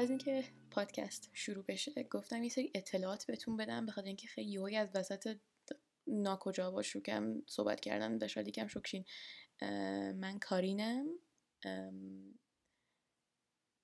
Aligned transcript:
از 0.00 0.10
اینکه 0.10 0.44
پادکست 0.70 1.30
شروع 1.32 1.64
بشه 1.64 2.02
گفتم 2.02 2.42
یه 2.42 2.48
سری 2.48 2.70
اطلاعات 2.74 3.26
بهتون 3.26 3.56
بدم 3.56 3.86
بخاطر 3.86 4.06
اینکه 4.06 4.26
خیلی 4.26 4.50
یوهی 4.50 4.76
از 4.76 4.88
وسط 4.94 5.36
ناکجا 6.06 6.70
با 6.70 6.82
شروکم 6.82 7.42
صحبت 7.46 7.80
کردن 7.80 8.18
و 8.20 8.28
شاید 8.28 8.48
یکم 8.48 8.66
شکشین 8.66 9.04
من 10.12 10.38
کارینم. 10.38 11.06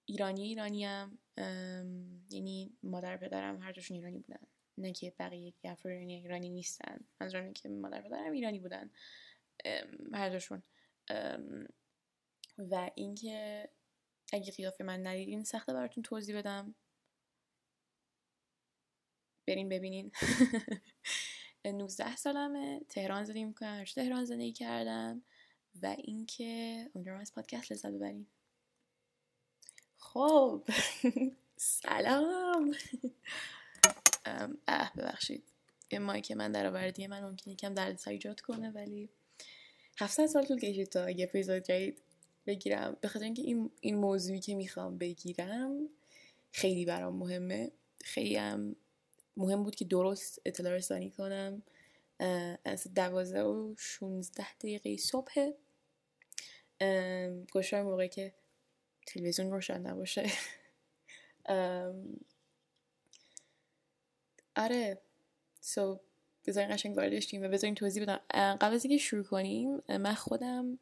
ایرانی 0.06 0.42
ایرانیم. 0.42 1.18
یعنی 2.30 2.76
مادر 2.82 3.16
پدرم 3.16 3.62
هر 3.62 3.72
دوشون 3.72 3.96
ایرانی 3.96 4.18
بودن. 4.18 4.46
نه 4.78 4.92
که 4.92 5.14
بقیه 5.18 5.54
افراد 5.64 5.94
ایرانی 5.94 6.14
ایرانی 6.14 6.48
نیستن. 6.48 7.00
منظورم 7.20 7.52
که 7.52 7.68
مادر 7.68 8.02
پدرم 8.02 8.32
ایرانی 8.32 8.60
بودن. 8.60 8.90
هر 10.12 10.30
دوشون. 10.30 10.62
و 12.58 12.90
اینکه 12.94 13.68
اگه 14.32 14.52
قیافه 14.52 14.84
من 14.84 15.06
ندیدین 15.06 15.44
سخته 15.44 15.72
براتون 15.72 16.02
توضیح 16.02 16.38
بدم. 16.38 16.74
بریم 19.46 19.68
ببینین. 19.68 20.12
19 21.64 22.16
سالمه 22.16 22.80
تهران 22.88 23.24
زندگی 23.24 23.44
می‌کنم 23.44 23.84
تهران 23.84 24.24
زندگی 24.24 24.52
کردم 24.52 25.22
و 25.82 25.96
اینکه 25.98 26.90
امیدوارم 26.94 27.20
از 27.20 27.32
پادکست 27.34 27.72
لذت 27.72 27.86
ببرین. 27.86 28.26
خب 29.98 30.68
سلام. 31.56 32.74
اه 34.68 34.92
ببخشید. 34.96 35.44
یه 35.92 35.98
مایک 35.98 36.32
من 36.32 36.52
در 36.52 36.66
آوردی 36.66 37.06
من 37.06 37.24
ممکنه 37.24 37.54
یکم 37.54 37.74
درد 37.74 38.00
ایجاد 38.06 38.40
کنه 38.40 38.70
ولی 38.70 39.08
700 39.98 40.26
سال 40.26 40.44
طول 40.44 40.58
کشید 40.60 40.88
تا 40.88 41.10
یه 41.10 41.24
اپیزود 41.24 41.62
جدید 41.62 42.02
بگیرم. 42.46 42.96
به 43.00 43.08
خاطر 43.08 43.24
اینکه 43.24 43.42
این, 43.42 43.70
این 43.80 43.96
موضوعی 43.96 44.40
که 44.40 44.54
می‌خوام 44.54 44.98
بگیرم 44.98 45.88
خیلی 46.52 46.84
برام 46.84 47.16
مهمه. 47.16 47.70
خیلی 48.04 48.36
هم 48.36 48.76
مهم 49.36 49.62
بود 49.62 49.74
که 49.74 49.84
درست 49.84 50.40
اطلاع 50.44 50.72
رسانی 50.72 51.10
کنم. 51.10 51.62
از 52.64 52.94
دوازده 52.94 53.42
و 53.42 53.74
16 53.78 54.54
دقیقه 54.60 54.96
صبح. 54.96 55.50
گوشه 57.52 57.82
موقعی 57.82 58.08
که 58.08 58.34
تلویزیون 59.06 59.50
روشن 59.52 59.80
نباشه. 59.80 60.26
آره. 64.56 64.98
سو 65.60 66.00
بذارین 66.46 66.74
قشنگ 66.74 66.96
واردش 66.96 67.34
و 67.34 67.48
بذارین 67.48 67.74
توضیح 67.74 68.02
بدم. 68.02 68.20
قبل 68.30 68.74
از 68.74 68.84
اینکه 68.84 69.04
شروع 69.04 69.24
کنیم 69.24 69.82
من 69.88 70.14
خودم 70.14 70.78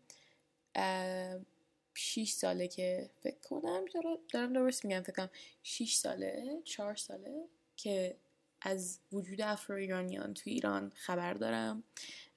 6 1.95 2.31
ساله 2.31 2.69
که 2.69 3.11
فکر 3.23 3.39
کنم 3.39 3.85
دارم 4.33 4.53
درست 4.53 4.85
میگم 4.85 5.03
فکر 5.03 5.13
کنم 5.13 5.31
6 5.63 5.95
ساله 5.95 6.61
4 6.65 6.97
ساله 6.97 7.49
که 7.77 8.17
از 8.61 8.99
وجود 9.13 9.41
افرو 9.41 9.77
ایرانیان 9.77 10.35
تو 10.35 10.51
ایران 10.51 10.93
خبر 10.95 11.35
دارم 11.35 11.83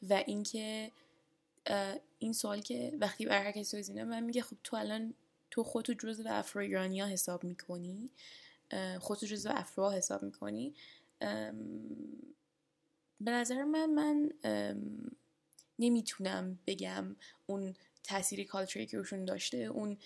و 0.10 0.24
اینکه 0.28 0.92
این 2.20 2.34
سوال 2.34 2.62
که 2.62 2.98
وقتی 3.02 3.26
بر 3.26 3.44
هر 3.44 3.52
کسی 3.52 3.94
من 3.94 4.24
میگه 4.24 4.42
خب 4.42 4.58
تو 4.64 4.78
الان 4.78 5.14
تو 5.52 5.64
خودتو 5.64 5.94
جزو 5.94 6.24
افرو 6.28 6.62
ایرانیا 6.62 7.08
حساب 7.08 7.44
می‌کنی؟ 7.44 8.10
خودتو 9.00 9.26
جزو 9.26 9.50
افرو 9.52 9.90
حساب 9.90 10.24
می‌کنی؟ 10.24 10.74
به 13.22 13.32
نظر 13.32 13.64
من 13.64 13.90
من 13.90 14.32
نمی‌تونم 15.80 16.60
بگم 16.68 17.16
اون 17.48 17.76
تاثیری 18.08 18.46
کالچری 18.46 18.86
که 18.86 18.98
روشون 18.98 19.26
داشته 19.26 19.58
اون 19.58 19.98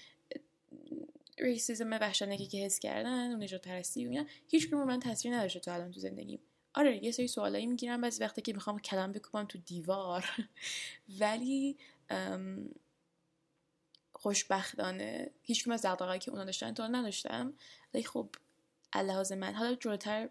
ریسیزم 1.39 1.91
وحشتناکی 1.91 2.47
که 2.47 2.57
حس 2.57 2.79
کردن 2.79 3.31
اون 3.31 3.43
نجات 3.43 3.67
پرستی 3.67 4.07
و 4.07 4.25
هیچ 4.47 4.69
کنون 4.69 4.87
من 4.87 4.99
تاثیر 4.99 5.35
نداشته 5.35 5.59
تو 5.59 5.71
الان 5.71 5.91
تو 5.91 5.99
زندگیم. 5.99 6.39
آره 6.73 7.03
یه 7.03 7.11
سری 7.11 7.27
سوالایی 7.27 7.65
می‌گیرم 7.65 8.01
بعضی 8.01 8.23
وقتی 8.23 8.41
که 8.41 8.53
می‌خوام 8.53 8.79
کلم 8.79 9.11
بکوبم 9.11 9.45
تو 9.45 9.57
دیوار. 9.57 10.25
ولی 11.19 11.77
خوشبختانه 14.13 15.31
هیچ 15.41 15.67
از 15.67 15.81
دقدقه‌ای 15.81 16.19
که 16.19 16.31
اونا 16.31 16.43
داشتن 16.43 16.73
تو 16.73 16.83
نداشتم. 16.83 17.53
ولی 17.93 18.03
خب 18.03 18.29
لحاظ 18.95 19.31
من 19.31 19.53
حالا 19.53 19.75
جلوتر 19.75 20.29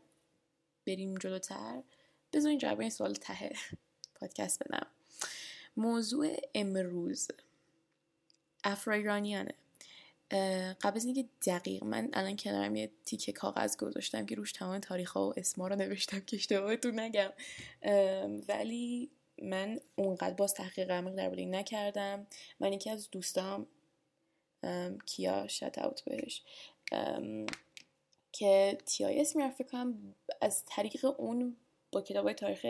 بریم 0.86 1.14
جلوتر. 1.14 1.82
بذارین 2.32 2.58
جواب 2.58 2.80
این 2.80 2.90
سوال 2.90 3.14
ته 3.14 3.52
پادکست 4.20 4.62
بدم. 4.62 4.86
موضوع 5.76 6.36
امروز. 6.54 7.28
افرا 8.64 8.94
ایرانیانه 8.94 9.54
قبل 10.80 10.96
از 10.96 11.04
اینکه 11.04 11.24
دقیق 11.46 11.84
من 11.84 12.08
الان 12.12 12.36
کنارم 12.36 12.76
یه 12.76 12.90
تیکه 13.04 13.32
کاغذ 13.32 13.76
گذاشتم 13.76 14.26
که 14.26 14.34
روش 14.34 14.52
تمام 14.52 14.78
تاریخ 14.78 15.12
ها 15.12 15.28
و 15.28 15.34
اسما 15.36 15.68
رو 15.68 15.76
نوشتم 15.76 16.20
که 16.20 16.36
اشتباهتون 16.36 17.00
نگم. 17.00 17.30
ولی 18.48 19.10
من 19.42 19.80
اونقدر 19.96 20.34
باز 20.34 20.54
تحقیق 20.54 20.90
عمیق 20.90 21.14
در 21.14 21.30
این 21.30 21.54
نکردم. 21.54 22.26
من 22.60 22.72
یکی 22.72 22.90
از 22.90 23.10
دوستام 23.10 23.66
کیا؟ 25.06 25.46
شت 25.46 25.78
اوت 25.78 26.04
بهش. 26.04 26.42
که 28.32 28.78
تیای 28.86 29.20
اسمی 29.20 29.50
فکر 29.50 29.86
از 30.40 30.64
طریق 30.66 31.04
اون 31.18 31.56
با 31.92 32.02
کتاب 32.02 32.32
تاریخ 32.32 32.66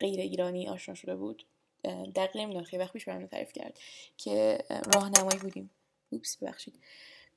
غیر 0.00 0.20
ایرانی 0.20 0.68
آشنا 0.68 0.94
شده 0.94 1.16
بود. 1.16 1.44
دقیق 1.84 2.36
نمی‌دونم 2.36 2.64
خیلی 2.64 2.82
وقت 2.82 2.92
پیش 2.92 3.04
برام 3.04 3.26
تعریف 3.26 3.52
کرد 3.52 3.78
که 4.16 4.58
راهنمایی 4.94 5.38
بودیم. 5.38 5.70
اوپس 6.10 6.36
ببخشید. 6.36 6.74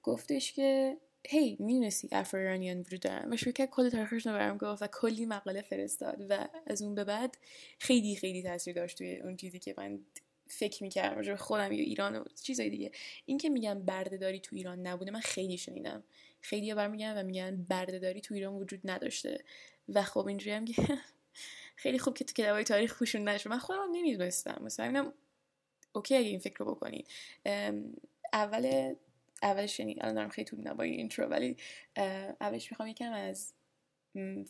گفتش 0.04 0.54
که 0.54 0.98
هی 1.28 1.58
می‌دونستی 1.60 2.10
افرو 2.12 2.40
ایرانیان 2.40 2.80
وجود 2.80 3.00
دارن. 3.00 3.34
و 3.34 3.36
کرد 3.52 3.70
کل 3.70 3.90
تاریخش 3.90 4.26
رو 4.26 4.34
برام 4.34 4.58
گفت 4.58 4.82
و 4.82 4.88
کلی 4.88 5.26
مقاله 5.26 5.62
فرستاد 5.62 6.26
و 6.30 6.48
از 6.68 6.82
اون 6.82 6.96
به 6.96 7.04
بعد 7.04 7.38
خیلی 7.80 8.16
خیلی 8.16 8.44
تاثیر 8.44 8.76
داشت 8.76 8.98
توی 8.98 9.20
اون 9.20 9.38
چیزی 9.38 9.60
که 9.60 9.74
من 9.78 10.00
فکر 10.48 10.84
می‌کردم 10.84 11.16
راجع 11.16 11.36
خودم 11.36 11.72
یا 11.72 11.84
ایران 11.84 12.16
و 12.16 12.24
چیزای 12.44 12.70
دیگه. 12.70 12.92
این 13.26 13.38
که 13.38 13.50
میگن 13.50 13.82
بردهداری 13.86 14.40
تو 14.40 14.56
ایران 14.56 14.88
نبوده 14.88 15.12
من 15.12 15.20
خیلی 15.20 15.58
شنیدم. 15.58 16.04
خیلی 16.42 16.74
بر 16.74 16.88
میگن 16.88 17.18
و 17.18 17.24
میگن 17.24 17.66
بردهداری 17.70 18.22
تو 18.22 18.34
ایران 18.34 18.54
وجود 18.54 18.82
نداشته. 18.84 19.44
و 19.90 20.04
خب 20.04 20.28
اینجوری 20.28 20.52
هم 20.52 20.66
که 20.66 20.84
خیلی 21.82 22.00
خوب 22.00 22.18
که 22.18 22.24
تو 22.24 22.34
کتابای 22.34 22.64
تاریخ 22.64 22.94
خوشون 22.94 23.30
نشه. 23.30 23.50
من 23.50 23.58
خودم 23.58 23.88
نمی‌دونستم. 23.92 24.62
مثلا 24.64 24.86
اینم 24.86 25.14
okay 25.94 26.16
اگه 26.16 26.28
این 26.28 26.40
فکر 26.40 26.58
رو 26.58 26.76
بکنید 26.76 27.08
اول 28.34 28.96
اولش 29.42 29.80
یعنی 29.80 29.96
الان 30.02 30.16
دارم 30.16 30.30
خیلی 30.30 30.46
طول 30.46 30.74
با 30.74 30.84
این 30.84 30.94
intro 30.94 31.26
ولی 31.26 31.58
اولش 32.42 32.72
می‌خوام 32.72 32.90
یکم 32.90 33.12
از 33.12 33.54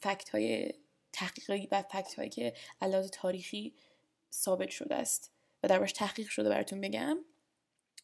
فکت 0.01 0.29
های 0.29 0.73
تحقیقی 1.13 1.67
و 1.71 1.81
فکت 1.81 2.13
هایی 2.13 2.29
که 2.29 2.53
علاوه 2.81 3.07
تاریخی 3.07 3.73
ثابت 4.33 4.69
شده 4.69 4.95
است 4.95 5.31
و 5.63 5.67
در 5.67 5.79
باش 5.79 5.91
تحقیق 5.91 6.27
شده 6.27 6.49
براتون 6.49 6.81
بگم. 6.81 7.17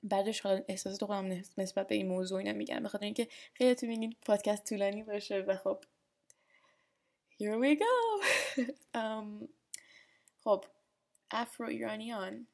بعدش 0.03 0.39
حالا 0.39 0.63
احساسات 0.67 1.05
خودم 1.05 1.43
نسبت 1.57 1.87
به 1.87 1.95
این 1.95 2.07
موضوع 2.07 2.37
اینا 2.37 2.53
میگم. 2.53 2.83
بخاطر 2.83 3.05
اینکه 3.05 3.27
خیلی 3.53 3.75
تو 3.75 3.87
میگین 3.87 4.15
پادکست 4.25 4.69
طولانی 4.69 5.03
باشه 5.03 5.39
و 5.39 5.55
خب 5.55 5.83
here 7.39 7.57
we 7.59 7.75
go. 7.75 7.95
خب 10.43 10.65
افرو 11.31 11.67
ایرانیان 11.67 12.47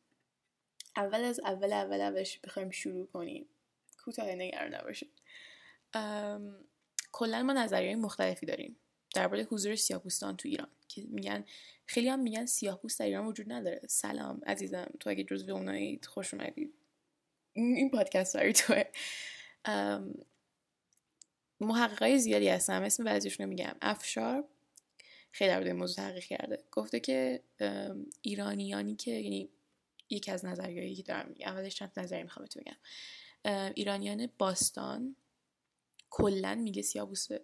اول 0.95 1.23
از 1.23 1.39
اول 1.39 1.73
اول 1.73 2.01
اولش 2.01 2.39
بخوایم 2.39 2.71
شروع 2.71 3.07
کنیم. 3.07 3.45
کوتاه 4.05 4.25
نگران 4.35 4.75
نباشید. 4.75 5.11
کلا 7.11 7.43
ما 7.43 7.53
نظریه 7.53 7.95
مختلفی 7.95 8.45
داریم. 8.45 8.75
درباره 9.15 9.43
حضور 9.43 9.75
سیاهپوستان 9.75 10.37
تو 10.37 10.49
ایران 10.49 10.67
که 10.87 11.03
میگن 11.09 11.45
خیلی 11.85 12.09
هم 12.09 12.19
میگن 12.19 12.45
سیاهپوست 12.45 12.99
در 12.99 13.05
ایران 13.05 13.25
وجود 13.25 13.51
نداره. 13.51 13.81
سلام 13.87 14.41
عزیزم. 14.45 14.91
تو 14.99 15.09
اگه 15.09 15.23
جزو 15.23 15.53
اونایی 15.53 15.99
خوش 16.07 16.33
اومدید 16.33 16.73
این 17.53 17.91
پادکست 17.91 18.37
برای 18.37 18.53
توه. 18.53 18.83
محققای 21.59 22.19
زیادی 22.19 22.49
هستم. 22.49 22.81
اسم 22.83 23.03
بعضیشون 23.03 23.45
میگم. 23.45 23.75
افشار. 23.81 24.43
خیلی 25.35 25.49
در 25.49 25.63
این 25.63 25.75
موضوع 25.75 25.95
تحقیق 25.95 26.23
کرده. 26.23 26.63
گفته 26.71 26.99
که 26.99 27.43
ایرانیانی 28.21 28.95
که 28.95 29.11
یعنی 29.11 29.49
یکی 30.09 30.31
از 30.31 30.45
نظریهایی 30.45 30.95
که 30.95 31.03
دارم 31.03 31.29
میگم 31.29 31.47
اولش 31.47 31.75
چند 31.75 31.91
نظری 31.97 32.23
می‌خوام 32.23 32.45
تو 32.45 32.59
بگم. 32.59 32.77
ایرانیان 33.75 34.29
باستان 34.37 35.15
کلا 36.09 36.55
میگه 36.55 36.81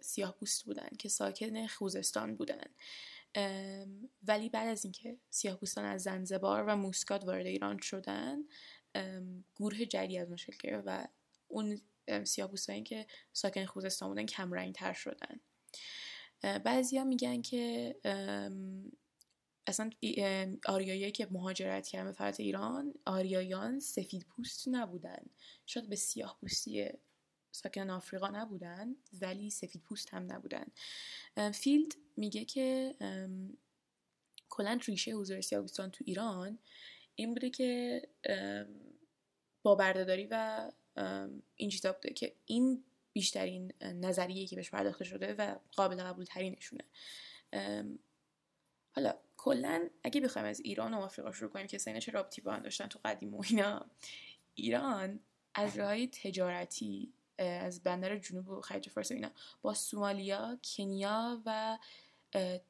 سیاه 0.02 0.32
پوست 0.40 0.66
بودن 0.66 0.90
که 1.00 1.10
ساکن 1.10 1.68
خوزستان 1.68 2.36
بودن. 2.36 2.64
ولی 4.24 4.50
بعد 4.50 4.68
از 4.68 4.86
اینکه 4.86 5.18
سیاه 5.30 5.60
از 5.78 6.02
زنزبار 6.02 6.64
و 6.68 6.76
موسکات 6.76 7.24
وارد 7.24 7.46
ایران 7.46 7.78
شدن 7.78 8.38
گروه 9.56 9.86
جدی 9.86 10.18
از 10.18 10.30
مشکل 10.30 10.54
گرفت 10.60 10.84
و 10.88 11.08
اون 11.48 11.82
سیاه 12.24 12.52
که 12.86 13.08
ساکن 13.34 13.66
خوزستان 13.66 14.10
بودن 14.10 14.26
کم 14.26 14.54
رنگ 14.54 14.76
تر 14.76 14.94
شدن. 14.94 15.40
بعضیا 16.42 17.04
میگن 17.04 17.42
که 17.42 17.96
اصلا 19.68 19.90
آریایی 20.66 21.12
که 21.12 21.28
مهاجرت 21.32 21.88
کردن 21.88 22.06
به 22.06 22.12
فرات 22.12 22.40
ایران 22.40 22.94
آریایان 23.06 23.80
سفید 23.80 24.26
پوست 24.30 24.68
نبودن. 24.68 25.26
شاید 25.66 25.90
به 25.90 25.96
سیاه 25.96 26.38
پوستی 26.42 26.90
ساکن 27.52 27.90
آفریقا 27.90 28.28
نبودن 28.28 28.96
ولی 29.22 29.50
سفید 29.50 29.82
پوست 29.82 30.14
هم 30.14 30.32
نبودن. 30.32 30.66
فیلد 31.54 31.94
میگه 32.18 32.46
که 32.46 32.96
کلا 34.50 34.80
ریشه 34.88 35.12
حضور 35.12 35.42
سیاه‌پوستان 35.42 35.92
تو 35.92 36.04
ایران 36.08 36.60
این 37.16 37.34
بوده 37.34 37.50
که 37.50 38.02
با 39.64 39.76
بردهداری 39.76 40.28
و 40.32 40.72
این 41.56 41.70
چیزا 41.70 41.92
بوده 41.92 42.14
که 42.14 42.36
این 42.46 42.84
بیشترین 43.20 43.74
نظریه 43.82 44.48
که 44.48 44.56
بهش 44.56 44.70
پرداخته 44.70 45.06
شده 45.06 45.34
و 45.34 45.56
قابل 45.76 46.04
قبول 46.04 46.26
ترینشونه 46.26 46.84
حالا 48.96 49.14
کلا 49.38 49.90
اگه 50.04 50.22
بخوایم 50.22 50.48
از 50.48 50.60
ایران 50.60 50.94
و 50.94 50.98
آفریقا 50.98 51.32
شروع 51.32 51.52
کنیم 51.52 51.68
که 51.68 51.78
سینه 51.78 52.00
چه 52.00 52.12
رابطی 52.12 52.42
با 52.42 52.54
هم 52.54 52.60
داشتن 52.60 52.88
تو 52.88 53.00
قدیم 53.06 53.36
و 53.36 53.44
اینا 53.50 53.86
ایران 54.56 55.20
از 55.54 55.78
راه 55.78 56.06
تجارتی 56.06 57.14
از 57.38 57.84
بندر 57.84 58.18
جنوب 58.18 58.50
و 58.50 58.62
خلیج 58.62 58.90
فارس 58.90 59.12
اینا 59.12 59.32
با 59.62 59.74
سومالیا 59.74 60.60
کنیا 60.64 61.42
و 61.46 61.78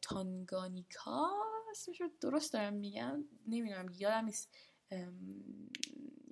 تانگانیکا 0.01 1.29
اسمش 1.71 2.01
درست 2.21 2.53
دارم 2.53 2.73
میگم 2.73 3.23
نمی‌دونم 3.47 3.93
یادم 3.97 4.25
نیست. 4.25 4.49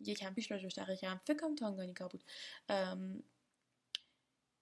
یکم 0.05 0.33
پیش 0.33 0.51
راجبش 0.51 0.73
تحقیق 0.73 0.99
کردم 0.99 1.21
فکر 1.25 1.55
تانگانیکا 1.55 2.07
بود. 2.07 2.23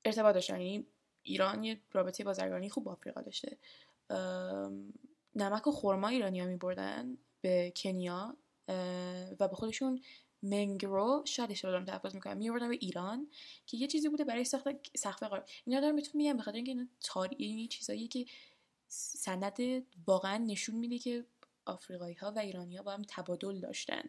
ارتباط 0.06 0.36
داشتن 0.36 0.62
یعنی 0.62 0.88
ایران 1.24 1.64
یه 1.64 1.82
رابطه 1.92 2.24
بازرگانی 2.24 2.70
خوب 2.70 2.84
با 2.84 2.92
آفریقا 2.92 3.22
داشته. 3.22 3.58
نمک 5.36 5.68
و 5.68 5.72
خورما 5.72 6.08
ایرانی 6.08 6.40
ها 6.40 6.58
بردن 6.58 7.18
به 7.42 7.74
کنیا 7.76 8.38
و 9.40 9.48
به 9.48 9.56
خودشون 9.56 10.02
منگرو 10.44 11.24
شاید 11.26 11.52
اشتباه 11.52 11.72
دارم 11.72 11.86
تلفظ 11.86 12.16
می‌کنم 12.16 12.38
میوردن 12.38 12.70
به 12.70 12.78
ایران 12.82 13.30
که 13.66 13.78
یه 13.78 13.88
چیزی 13.88 14.10
بوده 14.10 14.24
برای 14.24 14.44
ساخت 14.44 14.68
سقف 14.98 15.24
قار 15.24 15.46
اینا 15.66 15.80
دارم 15.80 15.96
بهتون 15.96 16.22
میگم 16.22 16.38
بخاطر 16.38 16.56
اینکه 16.56 16.72
اینا 16.72 16.88
تاریخی 17.02 17.46
یعنی 17.46 17.68
چیزایی 17.68 18.08
که 18.08 18.26
سند 18.88 19.86
واقعا 20.08 20.38
نشون 20.38 20.76
میده 20.76 21.00
که 21.00 21.26
آفریقایی 21.66 22.16
ها 22.16 22.32
و 22.32 22.40
ایرانی 22.40 22.82
با 22.82 22.92
هم 22.92 23.02
تبادل 23.08 23.60
داشتن. 23.60 24.04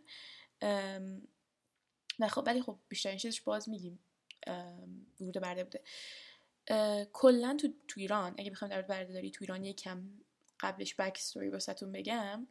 و 2.19 2.28
خب 2.28 2.43
ولی 2.46 2.62
خب 2.62 2.78
بیشترین 2.88 3.19
چیزش 3.19 3.40
باز 3.40 3.69
میگیم. 3.69 3.98
ورود 5.20 5.34
برده 5.34 5.64
بوده. 5.64 5.81
کلا 7.12 7.56
تو, 7.60 7.69
تو 7.88 8.00
ایران 8.00 8.34
اگه 8.38 8.50
بخوام 8.50 8.70
در 8.70 8.82
برده 8.82 9.12
داری 9.12 9.31
تو 9.31 9.38
ایران 9.40 9.64
یکم 9.64 10.10
قبلش 10.60 10.94
بک 10.94 11.12
استوری 11.16 11.48
واسهتون 11.48 11.93
بگم 11.93 12.46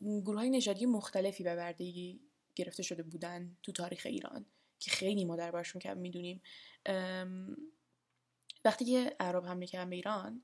گروه 0.00 0.38
های 0.38 0.50
نژادی 0.50 0.86
مختلفی 0.86 1.44
به 1.44 1.56
بردگی 1.56 2.20
گرفته 2.54 2.82
شده 2.82 3.02
بودن 3.02 3.56
تو 3.62 3.72
تاریخ 3.72 4.06
ایران 4.06 4.46
که 4.78 4.90
خیلی 4.90 5.24
ما 5.24 5.36
دربارشون 5.36 5.80
کم 5.80 5.98
می‌دونیم. 5.98 6.42
وقتی 8.64 8.84
که 8.84 9.16
عرب 9.20 9.46
حمله 9.46 9.66
کردن 9.66 9.90
به 9.90 9.96
ایران 9.96 10.42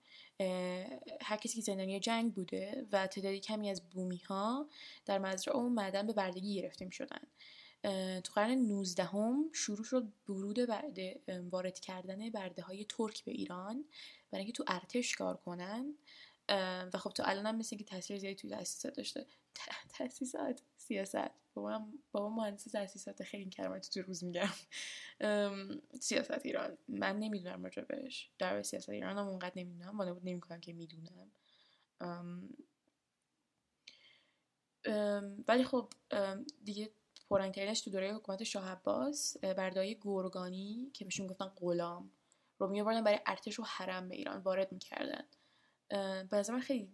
هر 1.21 1.37
کسی 1.37 1.57
که 1.57 1.63
زندانی 1.63 2.01
جنگ 2.01 2.35
بوده 2.35 2.87
و 2.93 3.07
تعدادی 3.07 3.41
کمی 3.41 3.71
از 3.71 3.91
بومی 3.91 4.19
ها 4.19 4.69
در 5.07 5.19
مزرعه 5.19 5.57
اون 5.57 5.73
معدن 5.73 6.07
به 6.07 6.13
بردگی 6.13 6.55
گرفته 6.55 6.85
می 6.85 6.93
شدن 6.93 7.23
تو 8.25 8.33
قرن 8.35 8.59
19 8.59 9.05
هم 9.05 9.53
شروع 9.53 9.85
شد 9.85 10.13
ورود 10.29 10.57
برده 10.67 11.23
وارد 11.51 11.81
کردن 11.81 12.31
برده 12.31 12.63
های 12.63 12.85
ترک 12.85 13.25
به 13.25 13.33
ایران 13.33 13.85
برای 14.31 14.45
اینکه 14.45 14.57
تو 14.57 14.65
ارتش 14.67 15.17
کار 15.17 15.37
کنن. 15.37 15.95
و 16.93 16.99
خب 16.99 17.11
تو 17.11 17.23
الان 17.27 17.47
هم 17.47 17.57
مثل 17.57 17.77
که 17.77 17.85
تاثیر 17.85 18.19
زیادی 18.19 18.37
توی 18.37 18.51
تاسیسات 18.51 18.95
داشته. 18.95 19.27
تاسیسات 19.89 20.63
سیاست. 20.77 21.31
بابا 21.55 21.87
بابا 22.13 22.29
مهندس 22.29 22.65
تاسیسات 22.65 23.23
خیلی 23.23 23.51
کلمات 23.51 23.91
تو 23.91 24.03
روز 24.03 24.25
میگم. 24.25 24.49
سیاست 26.01 26.47
ایران. 26.47 26.79
من 26.89 27.19
نمی‌دونم 27.19 27.65
راجبش 27.65 28.31
در 28.39 28.63
سیاست 28.63 28.89
ایران 28.89 29.19
هم 29.19 29.27
اونقدر 29.29 29.53
نمی‌دونم. 29.57 29.99
وانه 29.99 30.13
بود 30.13 30.29
نمی‌کنم 30.29 30.61
که 30.61 30.73
می‌دونم. 30.73 31.31
ولی 35.49 35.65
خب 35.65 35.93
دیگه 36.65 36.91
پررنگترینش 37.31 37.81
تو 37.81 37.91
دوره 37.91 38.15
حکومت 38.15 38.45
شاه 38.45 38.69
عباس 38.69 39.37
بردای 39.37 39.99
گرگانی 40.01 40.91
که 40.93 41.05
بهشون 41.05 41.27
گفتن 41.27 41.47
غلام 41.47 42.11
رو 42.59 42.69
میآوردن 42.69 43.05
برای 43.05 43.21
ارتش 43.27 43.59
و 43.59 43.63
حرم 43.63 44.09
به 44.09 44.17
ایران 44.17 44.41
وارد 44.41 44.73
می‌کردن. 44.73 45.25
به 46.31 46.45
من 46.49 46.61
خیلی 46.61 46.89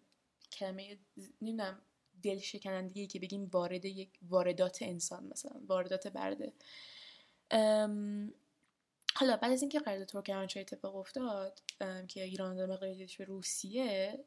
کلمه 0.53 0.99
نمی‌دونم 1.43 1.83
دل 2.23 2.38
شکننده 2.38 3.06
که 3.06 3.21
بگیم 3.21 3.44
وارد 3.53 3.85
یک 3.85 4.19
واردات 4.29 4.79
انسان 4.81 5.27
مثلا 5.27 5.61
واردات 5.67 6.09
برده. 6.09 6.53
حالا 9.15 9.37
بعد 9.37 9.53
از 9.53 9.62
اینکه 9.62 9.79
قرارداد 9.79 10.06
ترکمنچای 10.06 10.61
اتفاق 10.61 10.97
افتاد 10.97 11.61
که 12.09 12.23
ایران 12.23 12.56
داد 12.56 12.71
مقایدش 12.71 13.17
به 13.17 13.25
روسیه 13.25 14.25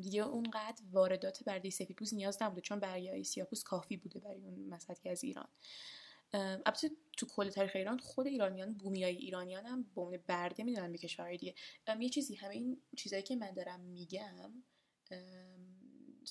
دیگه 0.00 0.22
اونقدر 0.22 0.82
واردات 0.92 1.44
برده 1.44 1.70
سفیدپوست 1.70 2.14
نیاز 2.14 2.42
نبوده 2.42 2.60
چون 2.60 2.80
برگه 2.80 3.10
های 3.10 3.24
سیاپوس 3.24 3.62
کافی 3.62 3.96
بوده 3.96 4.20
برای 4.20 4.40
اون 4.44 4.68
مسئله 4.68 5.10
از 5.10 5.24
ایران. 5.24 5.48
البته 6.32 6.90
تو 7.16 7.26
کل 7.26 7.50
تاریخ 7.50 7.72
ایران 7.74 7.98
خود 7.98 8.26
ایرانیان 8.26 8.74
بومیای 8.74 9.16
ایرانیان 9.16 9.66
هم 9.66 9.82
به 9.94 10.00
عنوان 10.00 10.18
برده 10.26 10.64
می‌دونن 10.64 10.92
به 10.92 10.98
کشورهای 10.98 11.36
دیگه. 11.36 11.54
یه 12.00 12.08
چیزی 12.08 12.34
همه 12.34 12.54
این 12.54 12.82
چیزایی 12.96 13.22
که 13.22 13.36
من 13.36 13.50
دارم 13.50 13.80
میگم 13.80 14.52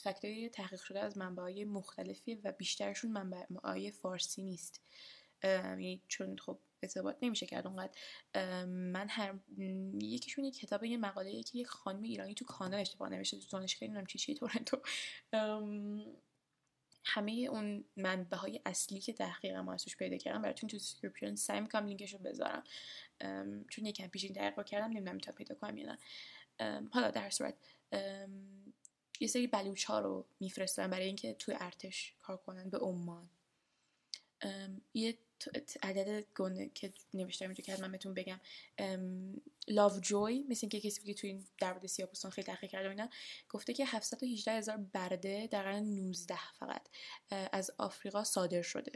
فکتای 0.03 0.50
تحقیق 0.50 0.81
شده 0.81 1.00
از 1.00 1.17
منبعهای 1.17 1.65
مختلفی 1.65 2.35
و 2.35 2.51
بیشترشون 2.51 3.12
منبع 3.12 3.91
فارسی 3.91 4.44
نیست. 4.44 4.81
یعنی 5.43 6.01
چون 6.07 6.38
خب 6.38 6.59
ارتباط 6.83 7.17
نمیشه 7.21 7.45
کرد 7.45 7.67
اونقدر 7.67 7.91
من 8.65 9.07
هر 9.09 9.39
یکیشون 10.01 10.45
یک 10.45 10.57
کتاب 10.57 10.83
یه 10.83 10.97
مقاله 10.97 11.43
که 11.43 11.57
یک 11.57 11.67
خانم 11.67 12.01
ایرانی 12.01 12.33
تو 12.33 12.45
کانادا 12.45 12.77
اشتباه 12.77 13.09
نوشته 13.09 13.39
تو 13.39 13.47
دانشگاه 13.49 13.88
نمی‌دونم 13.88 14.05
چی 14.05 14.19
چی 14.19 14.35
تورنتو. 14.35 14.81
همه 17.05 17.31
اون 17.31 17.85
منبع 17.97 18.38
های 18.38 18.61
اصلی 18.65 18.99
که 18.99 19.13
تحقیقامو 19.13 19.74
ازش 19.73 19.95
پیدا 19.97 20.17
کردم 20.17 20.41
براتون 20.41 20.69
تو 20.69 20.77
description 20.77 21.36
سعی 21.35 21.61
می‌کنم 21.61 21.85
لینکش 21.85 22.13
رو 22.13 22.19
بذارم 22.19 22.63
چون 23.69 23.85
یکم 23.85 24.07
پیش 24.07 24.23
این 24.23 24.33
تحقیق 24.33 24.65
کردم 24.65 24.85
نمی‌دونم 24.85 25.15
می‌تونم 25.15 25.38
پیدا 25.38 25.55
کنم 25.55 25.77
یا 25.77 25.85
نه. 25.85 25.97
حالا 26.91 27.11
در 27.11 27.29
صورت 27.29 27.55
یه 29.19 29.27
سری 29.27 29.47
بلوچ 29.47 29.83
ها 29.83 30.00
رو 30.00 30.25
میفرستن 30.39 30.89
برای 30.89 31.05
اینکه 31.05 31.33
توی 31.33 31.55
ارتش 31.60 32.15
کار 32.21 32.38
کنن 32.38 32.69
به 32.69 32.77
عمان. 32.77 33.29
یه 34.93 35.17
عدد 35.83 36.25
گنده 36.36 36.71
که 36.75 36.93
نوشتم 37.13 37.45
اینجا 37.45 37.63
که 37.63 37.81
من 37.81 37.91
بهتون 37.91 38.13
بگم 38.13 38.39
Lovejoy 39.67 40.46
مثل 40.50 40.60
اینکه 40.63 40.89
کسی 40.89 41.03
که 41.03 41.13
توی 41.13 41.29
این 41.29 41.48
در 41.60 41.74
مورد 41.74 41.86
سیاپوستان 41.86 42.31
خیلی 42.31 42.45
تحقیق 42.45 42.69
کرده 42.69 42.89
اینا 42.89 43.10
گفته 43.50 43.74
که 43.74 43.86
718 43.86 44.51
هزار 44.51 44.77
برده 44.77 45.48
در 45.48 45.63
قرن 45.63 45.83
19 45.83 46.36
فقط 46.60 46.88
از 47.29 47.71
آفریقا 47.77 48.24
صادر 48.24 48.62
شده. 48.62 48.91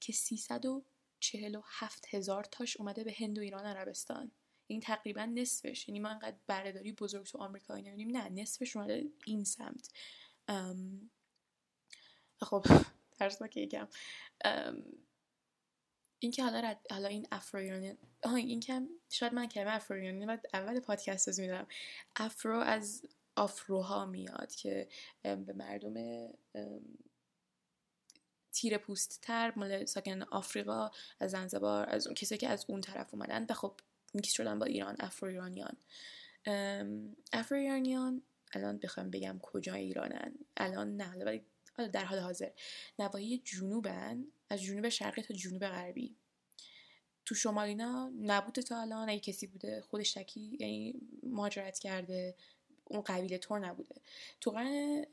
که 0.00 0.12
347 0.12 2.14
هزار 2.14 2.44
تاش 2.44 2.76
اومده 2.76 3.04
به 3.04 3.14
هند 3.18 3.38
و 3.38 3.40
ایران 3.40 3.66
عربستان. 3.66 4.30
این 4.66 4.80
تقریبا 4.80 5.24
نصفش. 5.24 5.88
یعنی 5.88 6.00
ما 6.00 6.08
انقدر 6.08 6.36
بردهداری 6.46 6.92
بزرگ 6.92 7.26
تو 7.26 7.38
آمریکا 7.38 7.76
نمی‌دونیم 7.76 8.16
نه 8.16 8.28
نصفش 8.28 8.76
اومده 8.76 9.04
این 9.24 9.44
سمت. 9.44 9.88
خب 12.40 12.66
ترس 13.18 13.42
که 13.42 13.60
یکم. 13.60 13.88
این 16.22 16.32
که 16.32 16.44
حالا 16.44 16.74
حالا 16.90 17.08
این 17.08 17.26
افرو 17.32 17.60
ایرانی 17.60 17.98
این 18.24 18.60
که 18.60 18.80
شاید 19.10 19.34
من 19.34 19.46
کلمه 19.46 19.74
افرو 19.74 19.96
ایرانی 19.96 20.26
بعد 20.26 20.46
اول 20.54 20.80
پادکست 20.80 21.28
از 21.28 21.40
می‌دونم. 21.40 21.66
افرو 22.16 22.58
از 22.58 23.02
آفروها 23.36 24.06
میاد 24.06 24.54
که 24.54 24.88
به 25.22 25.52
مردم 25.52 26.28
تیر 28.52 28.78
پوست 28.78 29.20
تر 29.22 29.52
مال 29.56 29.84
ساکن 29.84 30.22
آفریقا 30.22 30.90
از 31.20 31.30
زنزبار 31.30 31.90
از 31.90 32.06
اون 32.06 32.14
کسی 32.14 32.36
که 32.36 32.48
از 32.48 32.64
اون 32.68 32.80
طرف 32.80 33.14
اومدن 33.14 33.46
و 33.50 33.54
خب 33.54 33.80
میکس 34.14 34.32
شدن 34.32 34.58
با 34.58 34.66
ایران 34.66 34.96
افرو 35.00 35.28
ایرانیان 35.28 35.76
افرو 37.32 37.58
ایرانیان 37.58 38.22
الان 38.54 38.78
بخوام 38.78 39.10
بگم 39.10 39.38
کجا 39.42 39.74
ایرانن. 39.74 40.34
الان 40.56 40.96
نه 40.96 41.42
در 41.92 42.04
حال 42.04 42.18
حاضر. 42.18 42.50
نواحی 42.98 43.38
جنوبن. 43.38 44.24
از 44.52 44.62
جنوب 44.62 44.88
شرقی 44.88 45.22
تا 45.22 45.34
جنوب 45.34 45.66
غربی. 45.66 46.16
تو 47.24 47.34
شمالینا 47.34 48.12
نبوده 48.20 48.62
تا 48.62 48.80
الان 48.80 49.08
اگه 49.08 49.20
کسی 49.20 49.46
بوده 49.46 49.80
خودش 49.80 50.12
تکی 50.12 50.56
یعنی 50.60 50.94
مهاجرت 51.22 51.78
کرده 51.78 52.34
اون 52.84 53.02
قبیله 53.02 53.38
طور 53.38 53.58
نبوده. 53.58 53.94
تو 54.40 54.50
قرن 54.50 55.04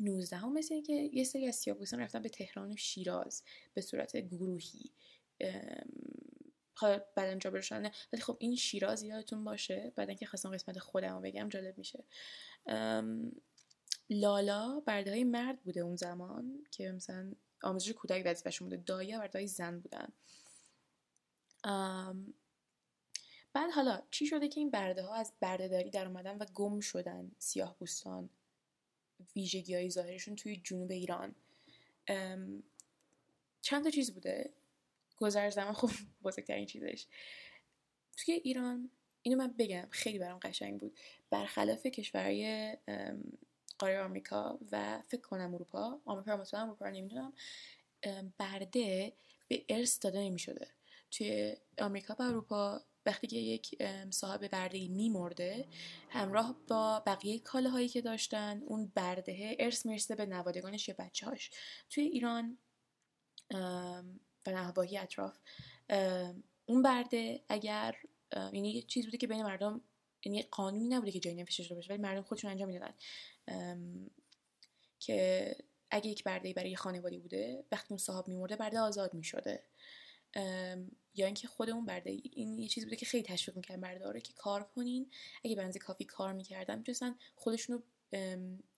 19 0.00 0.36
هم 0.36 0.52
مثل 0.52 0.82
که 0.82 0.92
یه 0.92 1.24
سری 1.24 1.48
از 1.48 1.56
سیاپوسان 1.56 2.00
رفتن 2.00 2.22
به 2.22 2.28
تهران 2.28 2.72
و 2.72 2.76
شیراز 2.76 3.42
به 3.74 3.80
صورت 3.80 4.16
گروهی. 4.16 4.90
بعد 7.16 7.28
انجا 7.30 7.50
برشانه 7.50 7.92
ولی 8.12 8.22
خب 8.22 8.36
این 8.40 8.56
شیراز 8.56 9.02
یادتون 9.02 9.44
باشه 9.44 9.92
بعد 9.96 10.08
اینکه 10.08 10.26
خواستم 10.26 10.50
قسمت 10.50 10.78
خودم 10.78 11.14
رو 11.14 11.20
بگم 11.20 11.48
جالب 11.48 11.78
میشه. 11.78 12.04
لالا 14.10 14.80
برده 14.86 15.10
های 15.10 15.24
مرد 15.24 15.62
بوده 15.62 15.80
اون 15.80 15.96
زمان 15.96 16.66
که 16.70 16.92
مثلا 16.92 17.32
آموزش 17.62 17.90
کودک 17.90 18.22
وظیفه‌شون 18.26 18.68
بوده. 18.68 18.82
دایا 18.86 19.18
برده 19.18 19.38
های 19.38 19.46
زن 19.46 19.80
بودن. 19.80 20.12
بعد 23.52 23.70
حالا 23.74 24.02
چی 24.10 24.26
شده 24.26 24.48
که 24.48 24.60
این 24.60 24.70
برده 24.70 25.02
ها 25.02 25.14
از 25.14 25.32
بردهداری 25.40 25.90
در 25.90 26.06
اومدن 26.06 26.36
و 26.38 26.44
گم 26.54 26.80
شدن 26.80 27.30
سیاه 27.38 27.78
بوستان 27.78 28.30
ویژگی 29.36 29.74
های 29.74 29.90
ظاهرشون 29.90 30.36
توی 30.36 30.56
جنوب 30.56 30.90
ایران؟ 30.90 31.34
چند 33.62 33.84
تا 33.84 33.90
چیز 33.90 34.14
بوده. 34.14 34.52
گذر 35.16 35.50
زمان 35.50 35.72
خب 35.72 35.90
بزرگترین 36.22 36.66
چیزش. 36.66 37.06
توی 38.16 38.34
ایران 38.34 38.90
اینو 39.22 39.38
من 39.38 39.54
بگم 39.58 39.88
خیلی 39.90 40.18
برام 40.18 40.38
قشنگ 40.38 40.80
بود. 40.80 40.98
برخلاف 41.30 41.86
کشورهای 41.86 42.76
قاره 43.78 44.02
آمریکا 44.02 44.58
و 44.72 45.02
فکر 45.08 45.20
کنم 45.20 45.54
اروپا. 45.54 46.00
آمریکا 46.04 46.36
مثلا 46.36 46.62
اروپا 46.62 46.86
رو 46.86 46.90
نمی‌دونم. 46.90 47.32
برده 48.38 49.12
به 49.48 49.64
ارث 49.68 49.98
داده 50.02 50.20
نمی 50.20 50.38
شده 50.38 50.68
توی 51.10 51.56
آمریکا 51.78 52.16
و 52.18 52.22
اروپا 52.22 52.80
وقتی 53.06 53.26
که 53.26 53.36
یک 53.36 53.82
صاحب 54.10 54.48
برده 54.48 54.88
میمرده 54.88 55.68
همراه 56.10 56.56
با 56.68 57.02
بقیه 57.06 57.38
کاله 57.38 57.70
هایی 57.70 57.88
که 57.88 58.00
داشتن 58.00 58.62
اون 58.66 58.92
برده 58.94 59.56
ارث 59.58 59.86
می‌رسه 59.86 60.14
به 60.14 60.26
نوادگانش 60.26 60.88
یا 60.88 60.94
بچه 60.98 61.26
هاش 61.26 61.50
توی 61.90 62.04
ایران 62.04 62.58
و 64.46 64.50
نواحی 64.50 64.98
اطراف 64.98 65.38
اون 66.66 66.82
برده 66.82 67.44
اگر 67.48 67.96
یعنی 68.32 68.72
یه 68.72 68.82
چیز 68.82 69.04
بوده 69.04 69.18
که 69.18 69.26
بین 69.26 69.42
مردم 69.42 69.80
یعنی 70.24 70.42
قانونی 70.42 70.88
نبوده 70.88 71.12
که 71.12 71.20
جایی 71.20 71.36
نوشته 71.36 71.62
شده 71.62 71.74
باشه 71.74 71.92
ولی 71.92 72.02
مردم 72.02 72.22
خودشون 72.22 72.50
انجام 72.50 72.68
می‌دادن. 72.68 72.94
که 75.00 75.56
اگه 75.90 76.10
یک 76.10 76.24
برده 76.24 76.52
برای 76.52 76.76
خانواده 76.76 77.18
بوده 77.18 77.64
وقتی 77.72 77.86
اون 77.90 77.98
صاحب 77.98 78.28
میمرده 78.28 78.56
برده 78.56 78.78
آزاد 78.78 79.14
می‌شده. 79.14 79.62
یا 81.14 81.26
اینکه 81.26 81.48
خود 81.48 81.70
اون 81.70 81.86
برده 81.86 82.10
این 82.10 82.58
یه 82.58 82.68
چیزی 82.68 82.86
بوده 82.86 82.96
که 82.96 83.06
خیلی 83.06 83.22
تشویق 83.22 83.56
می‌کرد 83.56 83.80
برده 83.80 84.20
که 84.20 84.32
کار 84.32 84.64
کنین. 84.64 85.10
اگه 85.44 85.56
بنزی 85.56 85.78
کافی 85.78 86.04
کار 86.04 86.32
می‌کردن 86.32 86.78
می‌تونستن 86.78 87.14
خودشونو 87.36 87.78